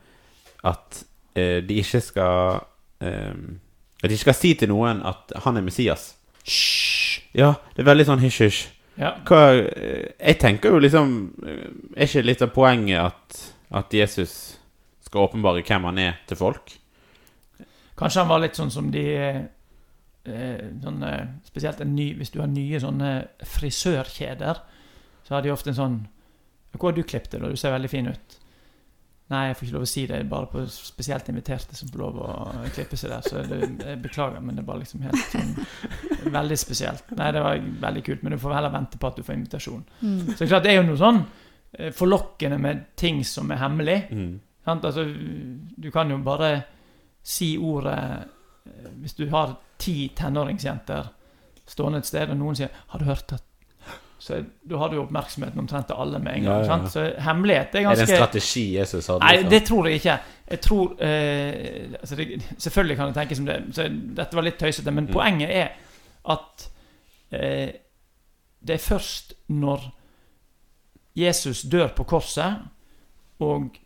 at 0.66 1.02
uh, 1.36 1.58
de 1.66 1.80
ikke 1.82 2.02
skal 2.04 2.60
um, 3.00 3.60
At 4.00 4.08
de 4.08 4.16
ikke 4.16 4.30
skal 4.30 4.38
si 4.38 4.54
til 4.56 4.70
noen 4.72 5.02
at 5.04 5.32
han 5.44 5.60
er 5.60 5.64
Messias. 5.64 6.14
Hysj! 6.44 7.20
Ja, 7.36 7.54
det 7.76 7.82
er 7.82 7.90
veldig 7.90 8.06
sånn 8.08 8.22
hysj-hysj. 8.22 8.62
Ja. 9.00 9.14
Eh, 9.30 10.12
Jeg 10.18 10.38
tenker 10.40 10.74
jo 10.74 10.80
liksom 10.82 11.12
Er 11.94 12.04
ikke 12.04 12.24
litt 12.26 12.42
av 12.44 12.50
poenget 12.52 13.00
at, 13.00 13.38
at 13.70 13.94
Jesus 13.94 14.58
skal 15.06 15.28
åpenbare 15.28 15.64
hvem 15.66 15.88
han 15.88 15.98
er 16.02 16.20
til 16.28 16.38
folk? 16.40 16.74
Kanskje 17.98 18.22
han 18.22 18.30
var 18.30 18.42
litt 18.42 18.58
sånn 18.58 18.72
som 18.72 18.90
de 18.92 19.06
eh, 19.20 20.66
sånn, 20.82 21.02
eh, 21.04 21.32
Spesielt 21.48 21.82
en 21.84 21.94
ny, 21.96 22.12
hvis 22.18 22.32
du 22.32 22.40
har 22.40 22.50
nye 22.50 22.80
sånne 22.80 23.10
frisørkjeder, 23.46 24.62
så 25.26 25.36
har 25.36 25.44
de 25.44 25.52
ofte 25.52 25.70
en 25.70 25.80
sånn 25.80 25.98
'Hvor 26.70 26.90
har 26.90 26.96
du 26.96 27.02
klippet 27.02 27.32
deg, 27.32 27.42
da? 27.42 27.48
Du 27.48 27.56
ser 27.56 27.72
veldig 27.72 27.90
fin 27.90 28.06
ut.' 28.06 28.36
Nei, 29.30 29.46
jeg 29.46 29.56
får 29.56 29.64
ikke 29.66 29.74
lov 29.76 29.82
å 29.82 29.88
si 29.88 30.06
det. 30.10 30.28
Bare 30.28 30.46
på 30.50 30.62
spesielt 30.66 31.28
inviterte 31.30 31.76
som 31.78 31.88
får 31.88 31.98
lov 31.98 32.16
å 32.18 32.30
klippe 32.74 32.96
seg 32.98 33.12
der. 33.12 33.20
Så 33.22 33.42
det, 33.46 33.60
jeg 33.78 34.00
beklager, 34.02 34.40
men 34.42 34.56
det 34.56 34.64
er 34.64 34.66
bare 34.66 34.82
liksom 34.82 35.04
helt 35.06 35.22
sånn 35.30 35.52
Veldig 36.34 36.58
spesielt. 36.58 37.04
Nei, 37.16 37.30
det 37.32 37.42
var 37.44 37.60
veldig 37.84 38.02
kult, 38.04 38.22
men 38.22 38.34
du 38.34 38.38
får 38.42 38.56
heller 38.56 38.74
vente 38.74 38.98
på 38.98 39.06
at 39.06 39.16
du 39.16 39.22
får 39.22 39.34
invitasjon. 39.38 39.84
mm. 40.00 40.18
Så 40.32 40.34
det 40.34 40.48
er 40.48 40.50
klart, 40.50 40.66
det 40.66 40.72
er 40.72 40.80
jo 40.80 40.88
noe 40.88 40.98
sånn 40.98 41.22
forlokkende 41.94 42.58
med 42.58 42.80
ting 42.96 43.24
som 43.24 43.50
er 43.50 43.56
hemmelig. 43.56 43.98
Mm. 44.10 44.40
Altså, 44.66 45.04
du 45.82 45.90
kan 45.90 46.10
jo 46.10 46.18
bare 46.18 46.62
si 47.22 47.56
ordet 47.58 48.26
eh, 48.66 48.90
Hvis 49.00 49.14
du 49.14 49.28
har 49.30 49.56
ti 49.78 50.10
tenåringsjenter 50.16 51.08
stående 51.70 51.98
et 51.98 52.06
sted, 52.06 52.30
og 52.30 52.36
noen 52.36 52.56
sier 52.56 52.68
'Har 52.88 52.98
du 52.98 53.04
hørt 53.04 53.32
at 53.32 53.42
Så 54.18 54.44
da 54.68 54.76
har 54.76 54.92
jo 54.92 55.02
oppmerksomheten 55.06 55.58
omtrent 55.58 55.86
til 55.86 55.96
alle 55.98 56.18
med 56.18 56.34
en 56.36 56.42
gang. 56.44 56.52
ja, 56.54 56.58
ja. 56.60 56.66
sant? 56.66 56.90
Så 56.92 57.14
hemmelighet 57.22 57.74
er 57.74 57.82
ganske 57.82 58.02
Er 58.02 58.06
det 58.06 58.10
en 58.10 58.16
strategi 58.16 58.76
Jesus 58.76 59.06
hadde? 59.06 59.20
Nei, 59.24 59.32
liksom? 59.36 59.50
det 59.50 59.62
tror 59.66 59.86
jeg 59.86 59.94
ikke. 59.94 60.18
Jeg 60.50 60.60
tror 60.60 60.96
eh, 61.02 61.90
altså 62.00 62.16
det, 62.16 62.42
Selvfølgelig 62.58 62.96
kan 62.96 63.06
det 63.06 63.14
tenkes 63.14 63.36
som 63.36 63.46
det. 63.46 63.62
Så 63.72 63.88
dette 64.16 64.34
var 64.36 64.42
litt 64.42 64.58
tøysete. 64.58 64.90
Men 64.90 65.04
Mm. 65.06 65.12
poenget 65.12 65.50
er 65.50 65.68
at 66.28 66.70
eh, 67.32 67.72
det 68.66 68.74
er 68.74 68.78
først 68.78 69.32
når 69.48 69.80
Jesus 71.18 71.62
dør 71.62 71.90
på 71.96 72.06
korset, 72.08 72.60
og 73.40 73.76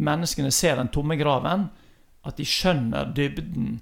menneskene 0.00 0.50
ser 0.54 0.76
den 0.78 0.90
tomme 0.92 1.16
graven, 1.20 1.68
at 2.26 2.36
de 2.36 2.46
skjønner 2.46 3.12
dybden 3.16 3.78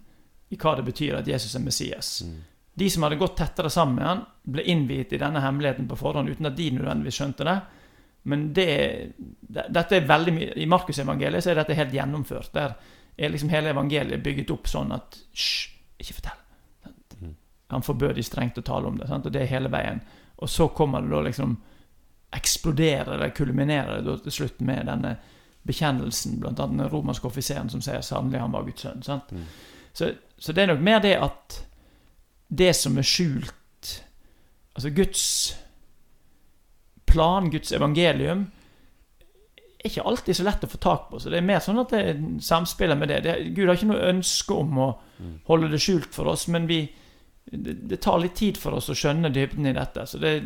i 0.48 0.56
hva 0.56 0.76
det 0.78 0.87
betyr 0.87 1.18
at 1.18 1.28
Jesus 1.28 1.56
er 1.58 1.64
Messias. 1.64 2.12
Mm. 2.24 2.38
De 2.78 2.87
som 2.90 3.04
hadde 3.04 3.18
gått 3.18 3.37
tettere 3.40 3.70
sammen 3.72 3.98
med 3.98 4.06
han, 4.06 4.20
ble 4.48 4.64
innviet 4.70 5.12
i 5.12 5.20
denne 5.20 5.42
hemmeligheten 5.42 5.88
på 5.90 5.98
forhånd 5.98 6.30
uten 6.30 6.48
at 6.48 6.56
de 6.56 6.70
nødvendigvis 6.76 7.18
skjønte 7.18 7.46
det. 7.48 7.56
Men 8.28 8.44
det, 8.54 8.68
det, 9.40 9.64
dette 9.74 9.98
er 9.98 10.06
veldig 10.06 10.34
mye 10.37 10.54
I 10.62 10.68
Markusevangeliet 10.70 11.46
er 11.48 11.58
dette 11.58 11.76
helt 11.78 11.94
gjennomført. 11.96 12.52
Der 12.54 12.76
er 13.18 13.32
liksom 13.32 13.50
hele 13.50 13.72
evangeliet 13.74 14.22
bygget 14.22 14.52
opp 14.54 14.70
sånn 14.70 14.94
at 14.94 15.18
Hysj, 15.32 15.72
ikke 15.98 16.18
fortell. 16.20 16.92
Mm. 17.18 17.34
Han 17.74 17.87
forbød 17.87 18.14
de 18.18 18.26
strengt 18.26 18.61
å 18.61 18.66
tale 18.66 18.90
om 18.90 18.98
det. 19.00 19.08
Sant? 19.11 19.26
Og 19.26 19.34
det 19.34 19.42
er 19.42 19.52
hele 19.56 19.72
veien. 19.72 20.00
Og 20.38 20.50
så 20.52 20.68
kommer 20.70 21.02
det 21.02 21.11
da 21.11 21.24
liksom 21.26 21.56
Eksploderer 22.36 23.14
eller 23.14 23.30
kulminerer 23.36 24.02
det 24.04 24.18
til 24.26 24.32
slutt 24.32 24.60
med 24.60 24.86
denne 24.86 25.14
bekjennelsen, 25.68 26.38
blant 26.40 26.60
annet 26.60 26.78
den 26.84 26.90
romerske 26.92 27.26
offiseren 27.28 27.68
som 27.72 27.80
sier 27.84 28.00
sannelig 28.04 28.40
han 28.40 28.52
var 28.52 28.64
Guds 28.66 28.84
sønn. 28.84 29.02
Sant? 29.02 29.32
Mm. 29.32 29.44
Så, 29.92 30.10
så 30.38 30.52
det 30.52 30.62
er 30.62 30.70
nok 30.74 30.84
mer 30.84 31.00
det 31.04 31.16
at 31.18 31.58
det 32.48 32.70
som 32.76 32.96
er 32.98 33.02
skjult 33.04 33.54
Altså 34.78 34.90
Guds 34.94 35.24
plan, 37.08 37.48
Guds 37.50 37.72
evangelium, 37.74 38.44
er 39.78 39.88
ikke 39.90 40.04
alltid 40.06 40.36
så 40.38 40.44
lett 40.46 40.62
å 40.66 40.70
få 40.70 40.78
tak 40.82 41.08
på. 41.10 41.18
Så 41.18 41.32
det 41.32 41.40
er 41.40 41.46
mer 41.48 41.58
sånn 41.64 41.80
at 41.82 41.90
det 41.94 42.16
samspiller 42.46 42.98
med 42.98 43.10
det. 43.10 43.20
det 43.24 43.34
Gud 43.56 43.66
har 43.68 43.74
ikke 43.78 43.88
noe 43.92 44.08
ønske 44.12 44.54
om 44.54 44.78
å 44.78 44.88
Mm. 45.18 45.40
holde 45.48 45.68
det 45.72 45.80
skjult 45.82 46.14
for 46.14 46.28
oss, 46.30 46.46
men 46.46 46.68
vi 46.68 46.92
det, 47.50 47.72
det 47.72 47.96
tar 47.96 48.18
litt 48.18 48.34
tid 48.34 48.58
for 48.61 48.76
oss 48.76 48.90
å 48.90 48.96
skjønne 48.96 49.30
dybden 49.32 49.66
i 49.66 49.74
dette. 49.76 50.06
Så, 50.06 50.20
det, 50.22 50.38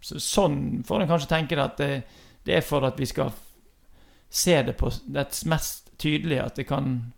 så 0.00 0.20
sånn 0.20 0.84
får 0.86 1.02
en 1.02 1.10
kanskje 1.10 1.32
tenke 1.32 1.56
det 1.56 1.64
at 1.64 1.80
det, 1.80 1.90
det 2.46 2.58
er 2.58 2.64
for 2.66 2.86
at 2.86 3.00
vi 3.00 3.08
skal 3.08 3.32
se 4.28 4.62
det 4.62 4.76
på 4.76 4.90
dets 5.06 5.44
mest 5.48 5.90
tydelige, 5.98 6.44
at 6.44 6.56
det 6.56 6.64
kan 6.68 7.12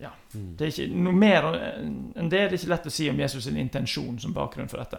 Ja. 0.00 0.10
Mm. 0.34 0.56
Det 0.56 0.64
er 0.64 0.68
ikke 0.68 1.02
noe 1.02 1.14
mer 1.14 1.44
enn 1.54 2.30
det. 2.30 2.30
Det 2.30 2.40
er 2.40 2.54
ikke 2.56 2.70
lett 2.72 2.86
å 2.86 2.90
si 2.90 3.10
om 3.10 3.20
Jesus' 3.20 3.44
sin 3.46 3.56
intensjon 3.58 4.18
som 4.18 4.34
bakgrunn 4.34 4.68
for 4.68 4.82
dette. 4.82 4.98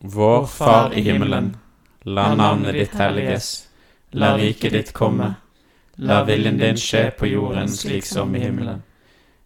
Vår 0.00 0.46
Far 0.46 0.92
i 0.92 1.02
himmelen. 1.02 1.56
La 2.04 2.34
navnet 2.34 2.76
ditt 2.76 2.94
helliges. 2.94 3.68
La 4.10 4.36
riket 4.36 4.72
ditt 4.72 4.92
komme. 4.92 5.34
La 5.96 6.22
viljen 6.24 6.58
din 6.60 6.76
skje 6.76 7.10
på 7.18 7.26
jorden 7.26 7.68
slik 7.68 8.06
som 8.06 8.36
i 8.36 8.44
himmelen. 8.44 8.82